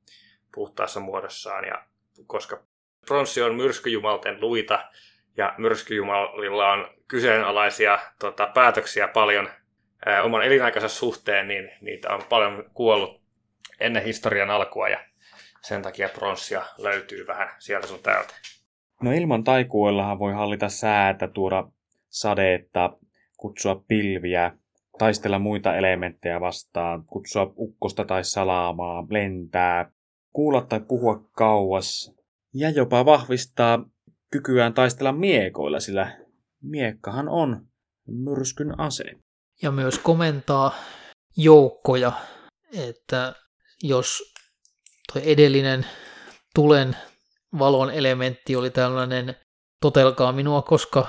[0.56, 1.66] puhtaassa muodossaan.
[1.66, 1.86] Ja
[2.28, 2.64] koska
[3.08, 4.90] pronssi on myrskyjumalten luita
[5.38, 9.50] ja myrskyjumalilla on kyseenalaisia tota, päätöksiä paljon
[10.06, 13.22] ää, oman elinaikansa suhteen, niin niitä on paljon kuollut
[13.80, 15.00] ennen historian alkua ja
[15.62, 18.34] sen takia pronssia löytyy vähän sieltä sun täältä.
[19.02, 21.64] No ilman taikuillahan voi hallita säätä, tuoda
[22.10, 22.98] sadetta,
[23.38, 24.52] kutsua pilviä,
[25.02, 29.91] taistella muita elementtejä vastaan, kutsua ukkosta tai salaamaa, lentää,
[30.34, 32.14] kuulla tai puhua kauas
[32.54, 33.86] ja jopa vahvistaa
[34.32, 36.18] kykyään taistella miekoilla, sillä
[36.64, 37.68] miekkahan on
[38.08, 39.04] myrskyn ase.
[39.62, 40.76] Ja myös komentaa
[41.38, 42.12] joukkoja,
[42.74, 43.34] että
[43.84, 44.34] jos
[45.14, 45.86] tuo edellinen
[46.56, 46.97] tulen
[47.60, 49.36] valon elementti oli tällainen
[49.82, 51.08] totelkaa minua, koska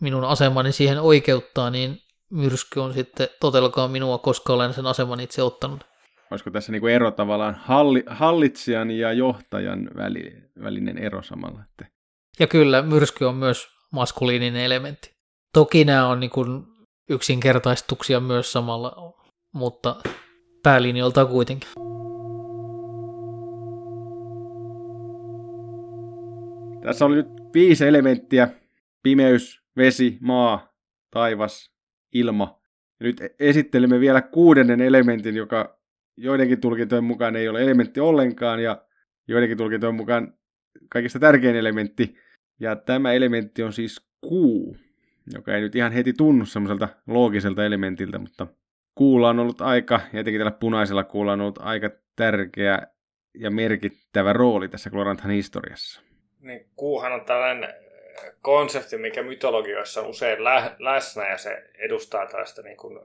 [0.00, 2.03] minun asemani siihen oikeuttaa, niin
[2.34, 5.84] myrsky on sitten totelkaa minua, koska olen sen aseman itse ottanut.
[6.30, 10.32] Olisiko tässä niinku ero tavallaan halli, hallitsijan ja johtajan väli,
[10.62, 11.60] välinen ero samalla?
[11.70, 11.86] Että...
[12.40, 15.10] Ja kyllä, myrsky on myös maskuliininen elementti.
[15.52, 16.44] Toki nämä on niinku
[17.10, 19.14] yksinkertaistuksia myös samalla,
[19.54, 19.96] mutta
[20.62, 21.68] päälinjoilta kuitenkin.
[26.82, 28.48] Tässä oli nyt viisi elementtiä.
[29.02, 30.68] Pimeys, vesi, maa,
[31.10, 31.73] taivas,
[32.14, 32.60] ilma.
[33.00, 35.78] Ja nyt esittelemme vielä kuudennen elementin, joka
[36.16, 38.82] joidenkin tulkintojen mukaan ei ole elementti ollenkaan ja
[39.28, 40.34] joidenkin tulkintojen mukaan
[40.88, 42.16] kaikista tärkein elementti.
[42.60, 44.76] Ja tämä elementti on siis kuu,
[45.34, 48.46] joka ei nyt ihan heti tunnu semmoiselta loogiselta elementiltä, mutta
[48.94, 52.86] kuulla on ollut aika, ja etenkin tällä punaisella kuulla on ollut aika tärkeä
[53.34, 56.00] ja merkittävä rooli tässä Gloranthan historiassa
[56.44, 57.74] niin kuuhan on tällainen
[58.42, 63.00] konsepti, mikä mytologioissa on usein lä- läsnä ja se edustaa tällaista niin kuin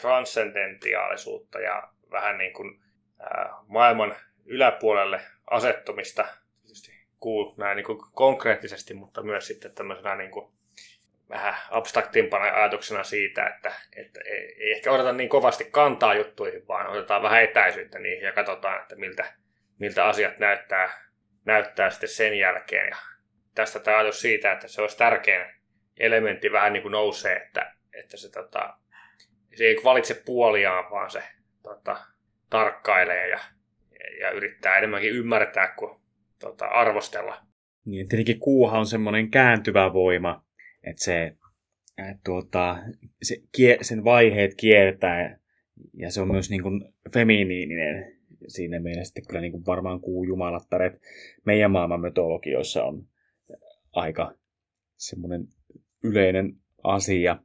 [0.00, 2.80] transcendentiaalisuutta ja vähän niin kuin
[3.66, 6.24] maailman yläpuolelle asettumista.
[6.62, 10.52] Tietysti kuu näin niin kuin konkreettisesti, mutta myös sitten tämmöisenä niin kuin
[11.28, 17.22] vähän abstraktimpana ajatuksena siitä, että, että ei ehkä odota niin kovasti kantaa juttuihin, vaan otetaan
[17.22, 19.34] vähän etäisyyttä niihin ja katsotaan, että miltä,
[19.78, 21.02] miltä asiat näyttää
[21.44, 22.88] näyttää sitten sen jälkeen.
[22.88, 22.96] Ja
[23.54, 25.46] tästä tämä ajatus siitä, että se olisi tärkein
[25.96, 28.76] elementti vähän niin kuin nousee, että, että se, tota,
[29.54, 31.22] se ei valitse puoliaan, vaan se
[31.62, 31.96] tota,
[32.50, 33.40] tarkkailee ja,
[34.20, 36.00] ja yrittää enemmänkin ymmärtää kuin
[36.38, 37.36] tota, arvostella.
[37.84, 40.44] Niin, tietenkin kuuha on semmoinen kääntyvä voima,
[40.84, 41.36] että se,
[41.98, 42.76] et, tuota,
[43.22, 43.36] se,
[43.82, 45.38] sen vaiheet kiertää
[45.94, 50.92] ja se on myös niin kuin feminiininen siinä mielessä sitten kyllä niin kuin varmaan kuujumalattaret
[51.44, 53.06] meidän maailman mytologioissa on
[53.92, 54.34] aika
[54.96, 55.48] semmoinen
[56.04, 57.38] yleinen asia.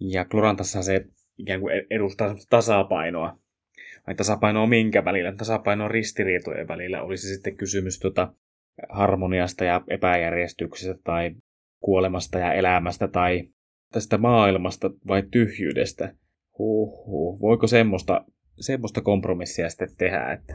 [0.00, 1.04] Ja Klorantassa se
[1.38, 3.36] ikään kuin edustaa tasapainoa.
[4.06, 5.32] Vai tasapainoa minkä välillä?
[5.32, 7.02] Tasapainoa ristiriitojen välillä.
[7.02, 8.32] Olisi sitten kysymys tuota
[8.88, 11.30] harmoniasta ja epäjärjestyksestä tai
[11.80, 13.48] kuolemasta ja elämästä tai
[13.92, 16.14] tästä maailmasta vai tyhjyydestä.
[16.58, 17.40] Huhhuh.
[17.40, 18.24] Voiko semmoista
[18.60, 20.32] semmoista kompromissia sitten tehdä.
[20.32, 20.54] Että...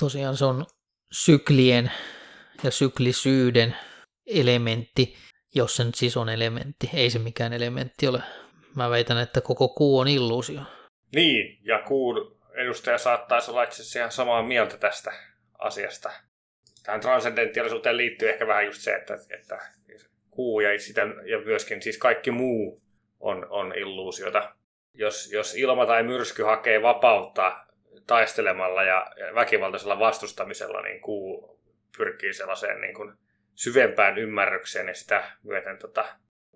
[0.00, 0.66] Tosiaan se on
[1.12, 1.90] syklien
[2.64, 3.74] ja syklisyyden
[4.40, 5.16] elementti,
[5.54, 6.90] jos se nyt siis on elementti.
[6.94, 8.22] Ei se mikään elementti ole.
[8.76, 10.60] Mä väitän, että koko kuu on illuusio.
[11.14, 15.12] Niin, ja kuun edustaja saattaisi olla itse asiassa ihan samaa mieltä tästä
[15.58, 16.10] asiasta.
[16.82, 19.58] Tähän transcendentiaalisuuteen liittyy ehkä vähän just se, että, että
[20.30, 22.82] kuu ja, sitä, ja myöskin siis kaikki muu
[23.20, 24.54] on, on illuusiota.
[24.94, 27.66] Jos, jos ilma tai myrsky hakee vapautta
[28.06, 31.58] taistelemalla ja väkivaltaisella vastustamisella, niin kuu
[31.96, 33.12] pyrkii sellaiseen niin kuin
[33.54, 36.04] syvempään ymmärrykseen ja sitä myöten tota,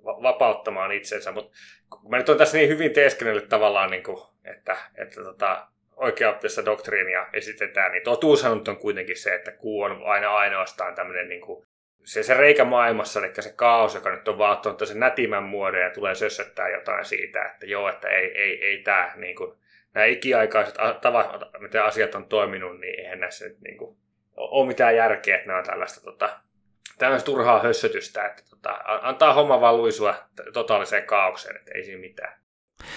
[0.05, 1.33] vapauttamaan itsensä.
[1.33, 1.57] Mutta
[2.09, 5.67] mä nyt on tässä niin hyvin teeskennellyt tavallaan, niin kuin, että, että tota,
[5.97, 11.41] oikeaoptista doktriinia esitetään, niin totuushan on kuitenkin se, että kuu on aina ainoastaan tämmöinen niin
[11.41, 11.67] kuin,
[12.05, 15.81] se, se reikä maailmassa, eli se kaos, joka nyt on vaan ottanut sen nätimän muodon
[15.81, 19.57] ja tulee sössöttää jotain siitä, että joo, että ei, ei, ei tämä niin kuin,
[19.95, 23.97] nämä ikiaikaiset tavat, miten asiat on toiminut, niin eihän näissä nyt niin kuin,
[24.37, 26.41] ole mitään järkeä, että nämä on tällaista tota,
[26.99, 28.71] tämmöistä turhaa hössötystä, että tota,
[29.03, 30.15] antaa homma vaan luisua
[30.53, 32.41] totaaliseen kaaukseen, että ei siinä mitään.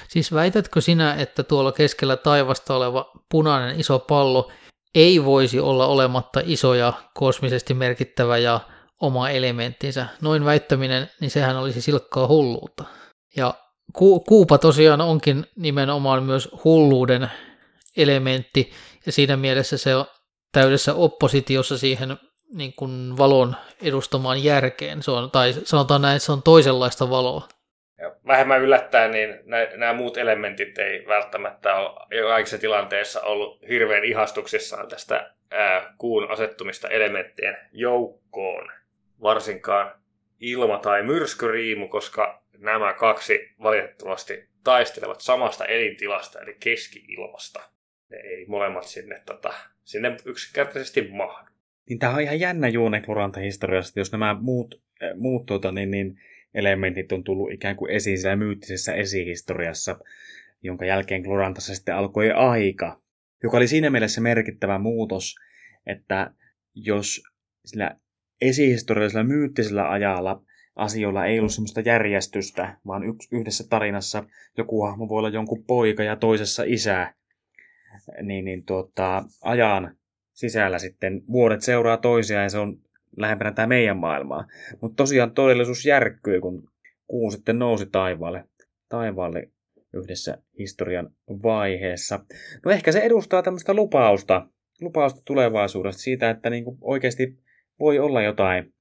[0.08, 4.52] Siis väitätkö sinä, että tuolla keskellä taivasta oleva punainen iso pallo
[4.96, 8.60] ei voisi olla olematta iso ja kosmisesti merkittävä ja
[9.02, 10.06] oma elementtinsä?
[10.22, 12.84] Noin väittäminen, niin sehän olisi silkkaa hulluutta.
[13.36, 13.54] Ja
[13.94, 17.32] ku- kuupa tosiaan onkin nimenomaan myös hulluuden
[17.98, 18.72] elementti,
[19.06, 20.06] ja siinä mielessä se on
[20.52, 22.18] täydessä oppositiossa siihen
[22.54, 25.04] niin kuin valon edustamaan järkeen.
[25.04, 27.48] Se on, tai sanotaan näin, että se on toisenlaista valoa.
[27.98, 29.36] Ja vähemmän yllättäen, niin
[29.76, 36.88] nämä muut elementit ei välttämättä ole kaikissa tilanteessa ollut hirveän ihastuksissaan tästä ää, kuun asettumista
[36.90, 38.72] elementtien joukkoon.
[39.22, 39.92] Varsinkaan
[40.40, 47.60] ilma- tai myrskyriimu, koska nämä kaksi valitettavasti taistelevat samasta elintilasta, eli keski-ilmasta.
[48.10, 51.50] Ne ei molemmat sinne, tota, sinne yksinkertaisesti mahdu.
[51.90, 53.02] Niin tämä on ihan jännä juone
[53.44, 56.18] historiasta, jos nämä muut, äh, muut tuota, niin, niin,
[56.54, 60.00] elementit on tullut ikään kuin esiin siellä myyttisessä esihistoriassa,
[60.64, 63.02] jonka jälkeen Glorantassa sitten alkoi aika,
[63.44, 65.36] joka oli siinä mielessä merkittävä muutos,
[65.86, 66.32] että
[66.76, 67.24] jos
[67.66, 67.96] sillä
[68.42, 70.44] esihistoriallisella myyttisellä ajalla
[70.76, 74.24] asioilla ei ollut semmoista järjestystä, vaan yhdessä tarinassa
[74.58, 77.14] joku hahmo voi olla jonkun poika ja toisessa isä,
[78.22, 79.99] niin, niin tuota, ajan
[80.40, 82.80] sisällä sitten vuodet seuraa toisiaan ja se on
[83.18, 84.48] lähempänä tämä meidän maailmaa.
[84.82, 86.70] Mutta tosiaan todellisuus järkkyy, kun
[87.08, 88.44] kuu sitten nousi taivaalle,
[88.90, 89.52] taivaalle
[89.94, 91.10] yhdessä historian
[91.44, 92.26] vaiheessa.
[92.66, 94.48] No ehkä se edustaa tämmöistä lupausta,
[94.82, 97.40] lupausta tulevaisuudesta siitä, että niin oikeasti
[97.80, 98.74] voi olla jotain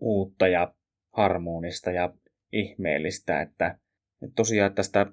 [0.00, 0.74] uutta ja
[1.12, 2.12] harmonista ja
[2.52, 3.78] ihmeellistä, että,
[4.22, 5.06] että tosiaan tästä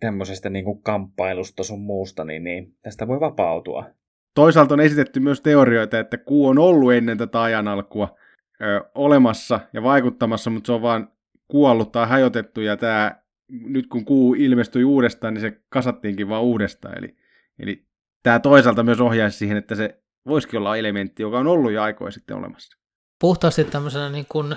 [0.00, 3.99] tämmöisestä niin kuin kamppailusta sun muusta, niin, niin tästä voi vapautua.
[4.34, 8.16] Toisaalta on esitetty myös teorioita, että kuu on ollut ennen tätä ajan alkua
[8.62, 11.12] ö, olemassa ja vaikuttamassa, mutta se on vaan
[11.48, 16.98] kuollut tai hajotettu ja tämä, nyt kun kuu ilmestyi uudestaan, niin se kasattiinkin vaan uudestaan.
[16.98, 17.16] Eli,
[17.58, 17.86] eli
[18.22, 22.10] tämä toisaalta myös ohjaisi siihen, että se voisikin olla elementti, joka on ollut jo aikoja
[22.10, 22.78] sitten olemassa.
[23.20, 24.56] Puhtaasti tämmöisenä niin kuin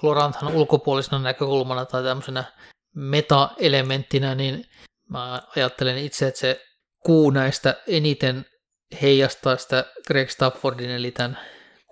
[0.00, 2.44] Kloranthan ulkopuolisena näkökulmana tai tämmöisenä
[2.94, 4.64] meta-elementtinä, niin
[5.10, 6.60] mä ajattelen itse, että se
[7.04, 8.44] kuu näistä eniten
[9.02, 11.38] heijastaa sitä Greg Staffordin, eli tämän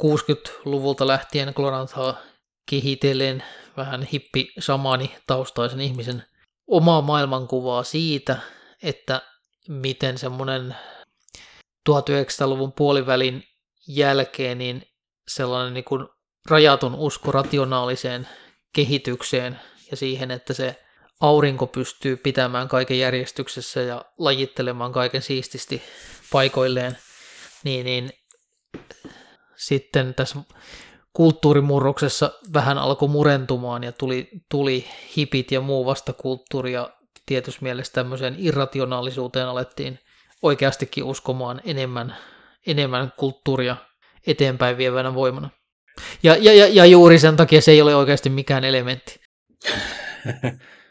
[0.02, 2.16] 60-luvulta lähtien Gloranthaa
[2.70, 3.44] kehitellen
[3.76, 6.24] vähän hippi samani taustaisen ihmisen
[6.66, 8.38] omaa maailmankuvaa siitä,
[8.82, 9.22] että
[9.68, 10.76] miten semmoinen
[11.90, 13.44] 1900-luvun puolivälin
[13.88, 14.82] jälkeen niin
[15.28, 16.08] sellainen niin kuin
[16.50, 18.28] rajatun usko rationaaliseen
[18.74, 20.82] kehitykseen ja siihen, että se
[21.22, 25.82] aurinko pystyy pitämään kaiken järjestyksessä ja lajittelemaan kaiken siististi
[26.32, 26.96] paikoilleen,
[27.64, 28.10] niin, niin
[29.56, 30.38] sitten tässä
[31.12, 36.90] kulttuurimurroksessa vähän alkoi murentumaan ja tuli, tuli hipit ja muu vastakulttuuri ja
[37.26, 39.98] tietyssä mielessä tämmöiseen irrationaalisuuteen alettiin
[40.42, 42.16] oikeastikin uskomaan enemmän,
[42.66, 43.76] enemmän kulttuuria
[44.26, 45.50] eteenpäin vievänä voimana.
[46.22, 49.20] Ja, ja, ja, ja juuri sen takia se ei ole oikeasti mikään elementti.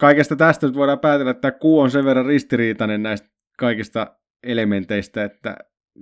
[0.00, 3.28] Kaikesta tästä nyt voidaan päätellä, että kuu on sen verran ristiriitainen näistä
[3.58, 5.56] kaikista elementeistä, että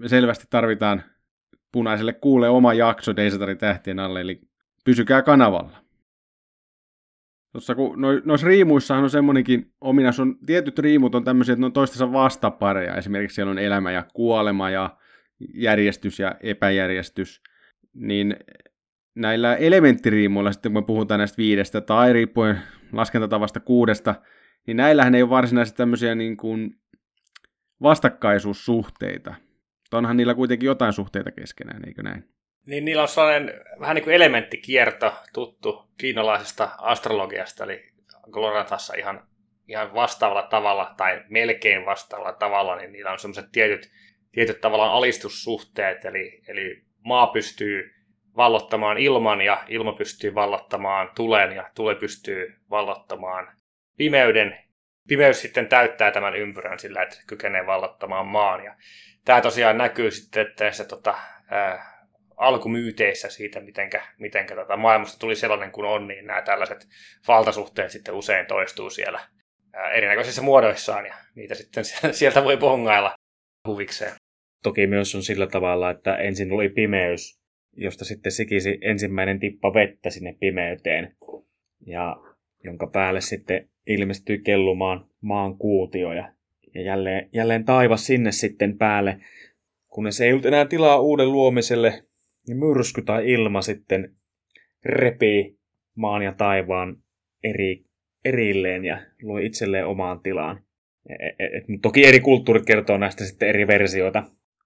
[0.06, 1.02] selvästi tarvitaan
[1.72, 4.40] punaiselle kuulle oma jakso Deisatarin tähtien alle, eli
[4.84, 5.84] pysykää kanavalla.
[7.52, 11.72] Tuossa kun noissa riimuissahan on semmoinenkin ominaisuus, on, tietyt riimut on tämmöisiä, että ne on
[11.72, 12.94] toistensa vastapareja.
[12.94, 14.96] Esimerkiksi siellä on elämä ja kuolema ja
[15.54, 17.42] järjestys ja epäjärjestys.
[17.94, 18.36] Niin
[19.14, 22.58] näillä elementtiriimuilla sitten, kun me puhutaan näistä viidestä tai riippuen
[22.92, 24.14] laskentatavasta kuudesta,
[24.66, 26.70] niin näillähän ei ole varsinaisesti tämmöisiä niin kuin
[27.82, 29.34] vastakkaisuussuhteita.
[29.92, 32.24] Onhan niillä kuitenkin jotain suhteita keskenään, eikö näin?
[32.66, 37.92] Niin niillä on sellainen vähän niin kuin elementtikierto tuttu kiinalaisesta astrologiasta, eli
[38.30, 39.26] Glorantassa ihan,
[39.68, 43.90] ihan vastaavalla tavalla, tai melkein vastaavalla tavalla, niin niillä on sellaiset tietyt,
[44.32, 47.94] tietyt tavallaan alistussuhteet, eli, eli maa pystyy
[48.36, 53.48] vallottamaan ilman ja ilma pystyy vallottamaan tulen ja tule pystyy vallottamaan
[53.96, 54.58] pimeyden.
[55.08, 58.64] Pimeys sitten täyttää tämän ympyrän sillä, että kykenee vallottamaan maan.
[58.64, 58.76] Ja
[59.24, 61.14] tämä tosiaan näkyy sitten tässä tota,
[61.50, 61.94] ää,
[62.36, 66.88] alkumyyteissä siitä, mitenkä, mitenkä tota maailmasta tuli sellainen kuin on, niin nämä tällaiset
[67.28, 69.20] valtasuhteet sitten usein toistuu siellä
[69.72, 73.14] ää, erinäköisissä muodoissaan ja niitä sitten sieltä voi bongailla
[73.68, 74.12] huvikseen.
[74.62, 77.43] Toki myös on sillä tavalla, että ensin oli pimeys,
[77.76, 81.16] josta sitten sikisi ensimmäinen tippa vettä sinne pimeyteen,
[81.86, 82.16] ja
[82.64, 86.32] jonka päälle sitten ilmestyi kellumaan maan kuutio, ja,
[86.74, 89.20] jälleen, jälleen taivas sinne sitten päälle,
[89.88, 92.02] kunnes ei ollut enää tilaa uuden luomiselle,
[92.46, 94.14] niin myrsky tai ilma sitten
[94.84, 95.58] repii
[95.94, 96.96] maan ja taivaan
[97.44, 97.84] eri,
[98.24, 100.60] erilleen ja loi itselleen omaan tilaan.
[101.08, 104.22] Et, et, et, toki eri kulttuurit kertoo näistä sitten eri versioita.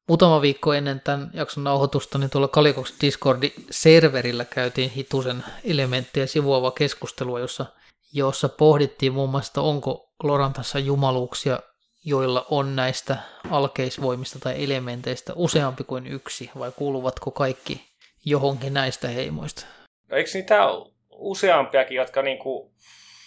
[0.08, 7.40] Muutama viikko ennen tämän jakson nauhoitusta, niin tuolla Kalikoks Discordi-serverillä käytiin hitusen elementtejä sivuava keskustelua,
[7.40, 7.66] jossa,
[8.12, 11.58] jossa pohdittiin muun muassa, onko Glorantassa jumaluuksia,
[12.04, 13.16] joilla on näistä
[13.50, 17.88] alkeisvoimista tai elementeistä useampi kuin yksi, vai kuuluvatko kaikki
[18.24, 19.66] johonkin näistä heimoista?
[20.10, 20.64] No, eikö niitä
[21.10, 22.72] useampiakin, jotka niinku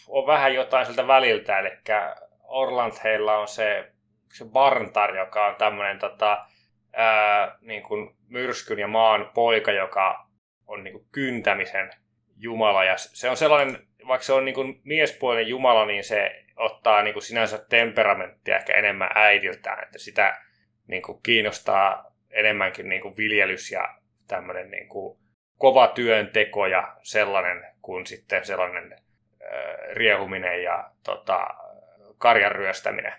[0.07, 1.69] on vähän jotain sieltä väliltä, eli
[2.43, 3.91] Orlandheilla on se,
[4.33, 6.45] se Barntar, joka on tämmöinen tota,
[6.93, 10.27] ää, niin kuin myrskyn ja maan poika, joka
[10.67, 11.89] on niin kuin kyntämisen
[12.37, 12.83] jumala.
[12.83, 17.13] Ja se on sellainen, vaikka se on niin kuin miespuolinen jumala, niin se ottaa niin
[17.13, 19.83] kuin sinänsä temperamenttia ehkä enemmän äidiltään.
[19.83, 20.41] Että sitä
[20.87, 23.95] niin kuin kiinnostaa enemmänkin niin kuin viljelys ja
[24.27, 25.19] tämmöinen niin kuin
[25.57, 28.95] kova työnteko ja sellainen kuin sitten sellainen
[29.93, 31.47] riehuminen ja tota,
[32.17, 33.13] karjan ryöstäminen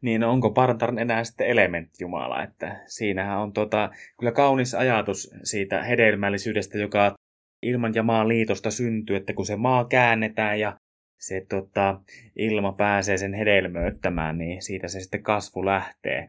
[0.00, 6.78] niin onko Partarn enää sitten elementjumala, että siinähän on tota, kyllä kaunis ajatus siitä hedelmällisyydestä,
[6.78, 7.14] joka
[7.62, 10.78] ilman ja maan liitosta syntyy, että kun se maa käännetään ja
[11.18, 12.00] se tota,
[12.36, 16.28] ilma pääsee sen hedelmöittämään, niin siitä se sitten kasvu lähtee.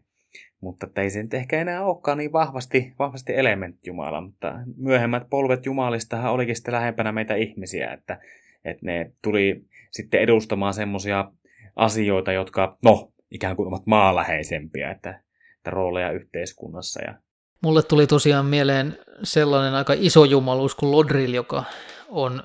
[0.61, 5.65] Mutta että ei se nyt ehkä enää olekaan niin vahvasti, vahvasti elementjumala, mutta myöhemmät polvet
[5.65, 8.20] jumalistahan olikin sitten lähempänä meitä ihmisiä, että,
[8.65, 11.32] että ne tuli sitten edustamaan semmoisia
[11.76, 15.21] asioita, jotka, no, ikään kuin ovat maaläheisempiä, että,
[15.57, 17.01] että rooleja yhteiskunnassa.
[17.01, 17.15] Ja...
[17.63, 21.63] Mulle tuli tosiaan mieleen sellainen aika iso jumaluus kuin Lodril, joka
[22.09, 22.43] on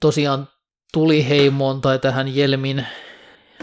[0.00, 0.48] tosiaan
[0.92, 2.86] tuliheimoon tai tähän Jelmin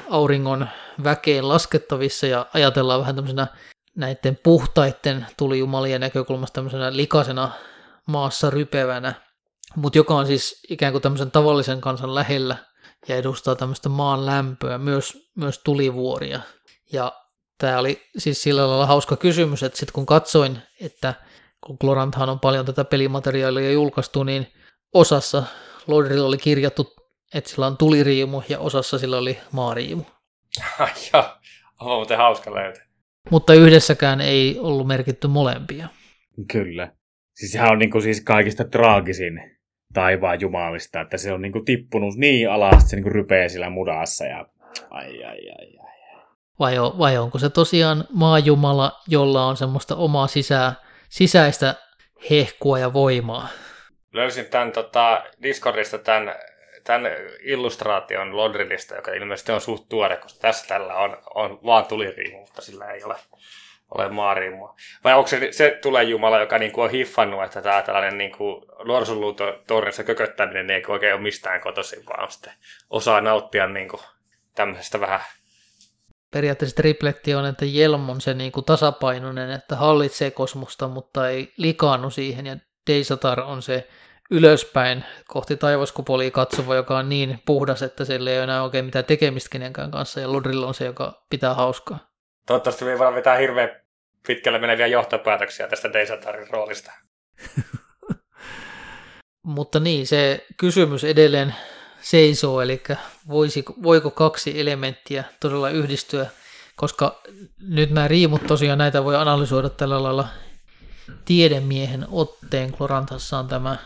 [0.09, 0.67] auringon
[1.03, 3.47] väkeen laskettavissa ja ajatellaan vähän tämmöisenä
[3.95, 7.51] näiden puhtaiden tulijumalien näkökulmasta tämmöisenä likasena
[8.07, 9.13] maassa rypevänä,
[9.76, 12.57] mutta joka on siis ikään kuin tämmöisen tavallisen kansan lähellä
[13.07, 16.39] ja edustaa tämmöistä maan lämpöä, myös, myös tulivuoria.
[16.94, 17.14] Ja
[17.58, 21.14] tämä oli siis sillä lailla hauska kysymys, että sitten kun katsoin, että
[21.62, 24.48] kun Gloranthan on paljon tätä pelimateriaalia julkaistu, niin
[24.94, 25.44] osassa
[25.88, 26.96] Lordilla oli kirjattu,
[27.34, 30.04] että sillä on tuliriimu ja osassa sillä oli maariimu.
[31.14, 31.24] Joo,
[31.80, 32.86] on muuten hauska löytää.
[33.30, 35.88] Mutta yhdessäkään ei ollut merkitty molempia.
[36.52, 36.92] Kyllä.
[37.36, 39.58] Siis sehän on niin kuin siis kaikista traagisin
[39.94, 43.50] taivaan jumalista, että se on niin kuin tippunut niin alas, että se niin kuin rypee
[43.50, 44.46] sillä mudassa ja
[44.89, 45.91] ai ai ai ai.
[46.60, 50.74] Vai, on, vai onko se tosiaan maajumala, jolla on semmoista omaa sisää,
[51.10, 51.76] sisäistä
[52.30, 53.47] hehkua ja voimaa?
[54.14, 56.36] Löysin tämän tota, Discordista tämän,
[56.84, 57.12] tämän
[57.43, 62.62] illustraation Lodrilista, joka ilmeisesti on suht tuore, koska tässä tällä on, on vaan tuliriimu, mutta
[62.62, 63.16] sillä ei ole,
[63.91, 64.76] ole maariimua.
[65.04, 68.32] Vai onko se, se tulee Jumala, joka niin kuin on hiffannut, että tämä tällainen niin
[68.86, 72.54] norsunluutornissa kököttäminen ei oikein ole mistään kotoisin, vaan sitten
[72.89, 74.02] osaa nauttia niin kuin
[74.56, 75.22] tämmöisestä vähän
[76.32, 81.53] periaatteessa tripletti on, että Jelm on se niin kuin tasapainoinen, että hallitsee kosmosta, mutta ei
[81.57, 82.57] likaannu siihen, ja
[82.88, 83.88] Deisatar on se
[84.32, 89.05] ylöspäin kohti taivaskupolia katsova, joka on niin puhdas, että sillä ei ole enää oikein mitään
[89.05, 91.99] tekemistä kenenkään kanssa, ja Lodrilla on se, joka pitää hauskaa.
[92.47, 93.82] Toivottavasti me ei voida vetää hirveän
[94.27, 96.91] pitkälle meneviä johtopäätöksiä tästä Deisatarin roolista.
[99.43, 101.55] Mutta niin, se kysymys edelleen
[102.02, 102.82] seisoo, eli
[103.28, 106.30] voisi, voiko kaksi elementtiä todella yhdistyä,
[106.76, 107.22] koska
[107.60, 110.28] nyt nämä riimut tosiaan näitä voi analysoida tällä lailla
[111.26, 112.72] tiedemiehen otteen.
[112.72, 113.78] Klorantassa on tämä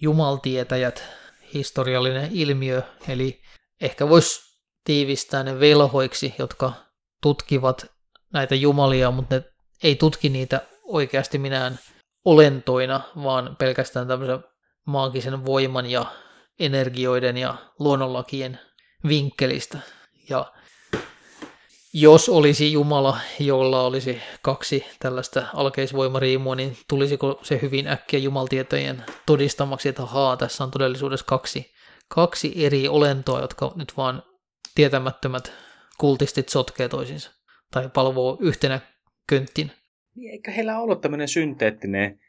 [0.00, 1.04] jumaltietäjät
[1.54, 3.40] historiallinen ilmiö, eli
[3.80, 4.40] ehkä voisi
[4.84, 6.72] tiivistää ne velhoiksi, jotka
[7.22, 7.86] tutkivat
[8.32, 9.44] näitä jumalia, mutta ne
[9.82, 11.78] ei tutki niitä oikeasti minään
[12.24, 14.44] olentoina, vaan pelkästään tämmöisen
[14.86, 16.06] maagisen voiman ja
[16.58, 18.58] energioiden ja luonnonlakien
[19.08, 19.78] vinkkelistä.
[20.30, 20.52] Ja
[21.92, 29.88] jos olisi Jumala, jolla olisi kaksi tällaista alkeisvoimariimua, niin tulisiko se hyvin äkkiä jumaltietojen todistamaksi,
[29.88, 31.72] että haa, tässä on todellisuudessa kaksi,
[32.08, 34.22] kaksi eri olentoa, jotka nyt vaan
[34.74, 35.52] tietämättömät
[35.98, 37.30] kultistit sotkee toisinsa
[37.70, 38.80] tai palvoo yhtenä
[39.28, 39.70] könttin.
[40.14, 42.20] Niin, eikö heillä ollut tämmöinen synteettinen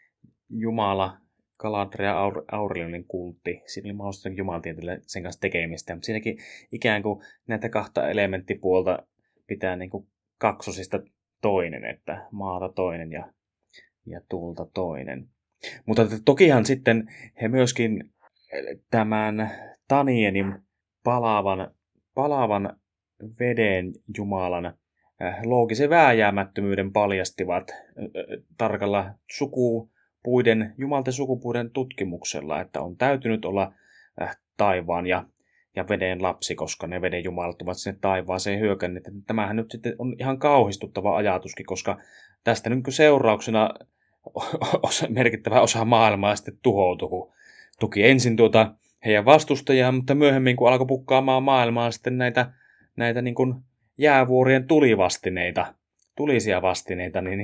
[0.49, 1.17] Jumala,
[1.59, 2.15] Galadria
[2.51, 3.61] Aurelionin kultti.
[3.65, 6.37] Siinä oli mahdollista jumaltieteelle sen kanssa tekemistä, mutta siinäkin
[6.71, 8.99] ikään kuin näitä kahta elementtipuolta
[9.47, 10.99] pitää niin kuin kaksosista
[11.41, 13.33] toinen, että maata toinen ja,
[14.05, 15.29] ja tuulta toinen.
[15.85, 17.07] Mutta tokihan sitten
[17.41, 18.13] he myöskin
[18.91, 19.51] tämän
[19.87, 20.55] Tanienin
[21.03, 21.71] palaavan,
[22.13, 22.79] palaavan
[23.39, 27.77] veden jumalan äh, loogisen vääjäämättömyyden paljastivat äh,
[28.99, 29.15] äh,
[30.25, 33.73] sukupuiden, jumalten sukupuiden tutkimuksella, että on täytynyt olla
[34.57, 35.23] taivaan ja
[35.75, 39.03] ja veden lapsi, koska ne veden jumalat ovat sinne taivaaseen hyökänneet.
[39.27, 41.97] Tämähän nyt sitten on ihan kauhistuttava ajatuskin, koska
[42.43, 43.69] tästä nyt seurauksena
[44.83, 47.33] osa, merkittävä osa maailmaa sitten tuhoutuu.
[47.79, 48.73] Tuki ensin tuota
[49.05, 52.51] heidän vastustajia, mutta myöhemmin kun alkoi pukkaamaan maailmaa sitten näitä,
[52.95, 53.55] näitä niin kuin
[53.97, 55.73] jäävuorien tulivastineita,
[56.17, 57.39] tulisia vastineita, niin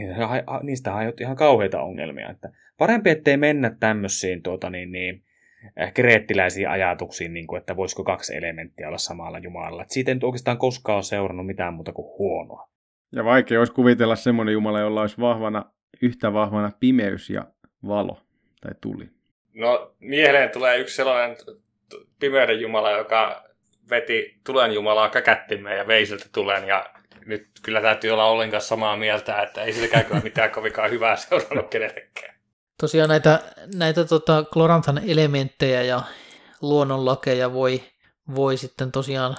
[0.63, 2.29] niistä aiheutti ihan kauheita ongelmia.
[2.29, 5.23] Että parempi, ettei mennä tämmöisiin tuota, niin, niin,
[5.93, 9.81] kreettiläisiin ajatuksiin, niin kuin, että voisiko kaksi elementtiä olla samalla Jumalalla.
[9.81, 12.69] Että siitä ei nyt oikeastaan koskaan ole seurannut mitään muuta kuin huonoa.
[13.15, 15.65] Ja vaikea olisi kuvitella semmoinen Jumala, jolla olisi vahvana,
[16.01, 17.45] yhtä vahvana pimeys ja
[17.87, 18.21] valo
[18.61, 19.09] tai tuli.
[19.53, 21.37] No mieleen tulee yksi sellainen
[22.19, 23.43] pimeyden Jumala, joka
[23.89, 26.85] veti tulen Jumalaa käkättimeen ja vei siltä tulen ja
[27.25, 31.69] nyt kyllä täytyy olla ollenkaan samaa mieltä, että ei silläkään kyllä mitään kovinkaan hyvää seurannut
[31.69, 32.35] kenellekään.
[32.81, 33.39] Tosiaan näitä,
[33.75, 36.01] näitä tota, Gloranthan elementtejä ja
[36.61, 37.83] luonnonlakeja voi,
[38.35, 39.37] voi sitten tosiaan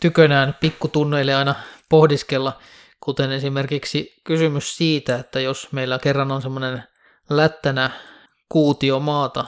[0.00, 1.54] tykönään pikkutunneille aina
[1.88, 2.60] pohdiskella,
[3.00, 6.82] kuten esimerkiksi kysymys siitä, että jos meillä kerran on semmoinen
[7.30, 7.90] lättänä
[8.48, 9.44] kuutio maata,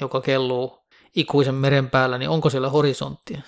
[0.00, 0.86] joka kelluu
[1.16, 3.40] ikuisen meren päällä, niin onko siellä horisonttia?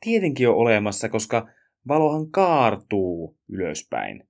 [0.00, 1.48] Tietenkin on olemassa, koska
[1.88, 4.28] valohan kaartuu ylöspäin.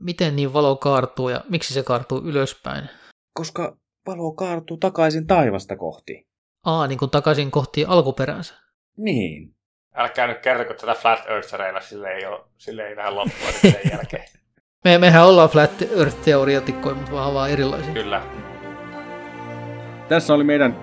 [0.00, 2.88] Miten niin valo kaartuu ja miksi se kaartuu ylöspäin?
[3.32, 3.76] koska
[4.06, 6.28] valo kaartuu takaisin taivasta kohti.
[6.64, 8.54] Aa, niin kuin takaisin kohti alkuperänsä.
[8.96, 9.54] Niin.
[9.94, 14.24] Älkää nyt kertoko tätä Flat Earthereilla, sille ei, ole, sille ei vähän loppua sen jälkeen.
[14.84, 17.92] Me, mehän ollaan Flat Earth-teoriotikkoja, mutta vähän vaan erilaisia.
[17.92, 18.22] Kyllä.
[20.08, 20.76] Tässä oli meidän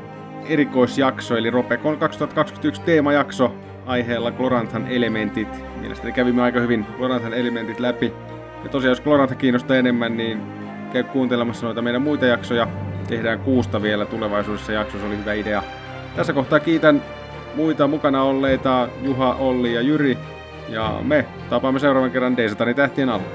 [0.50, 3.56] erikoisjakso, eli Ropekon 2021 teemajakso
[3.88, 5.48] aiheella Gloranthan elementit.
[5.80, 8.14] Mielestäni kävimme aika hyvin Gloranthan elementit läpi.
[8.64, 10.42] Ja tosiaan, jos Glorantha kiinnostaa enemmän, niin
[10.94, 12.68] käy kuuntelemassa noita meidän muita jaksoja.
[13.08, 15.64] Tehdään kuusta vielä tulevaisuudessa jaksossa, oli hyvä idea.
[16.16, 17.02] Tässä kohtaa kiitän
[17.56, 20.18] muita mukana olleita Juha, Olli ja Jyri.
[20.70, 23.28] Ja me tapaamme seuraavan kerran Deisatanin tähtien alla.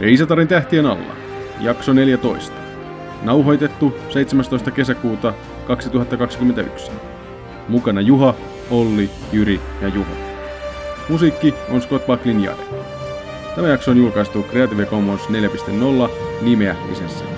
[0.00, 1.21] Deisatarin tähtien alla.
[1.62, 2.52] Jakso 14.
[3.22, 4.70] Nauhoitettu 17.
[4.70, 5.34] kesäkuuta
[5.66, 6.92] 2021.
[7.68, 8.34] Mukana Juha,
[8.70, 10.10] Olli, Jyri ja Juha.
[11.08, 12.62] Musiikki on Scott Bucklin Jade.
[13.54, 16.10] Tämä jakso on julkaistu Creative Commons 4.0
[16.40, 17.31] nimeä lisenssillä.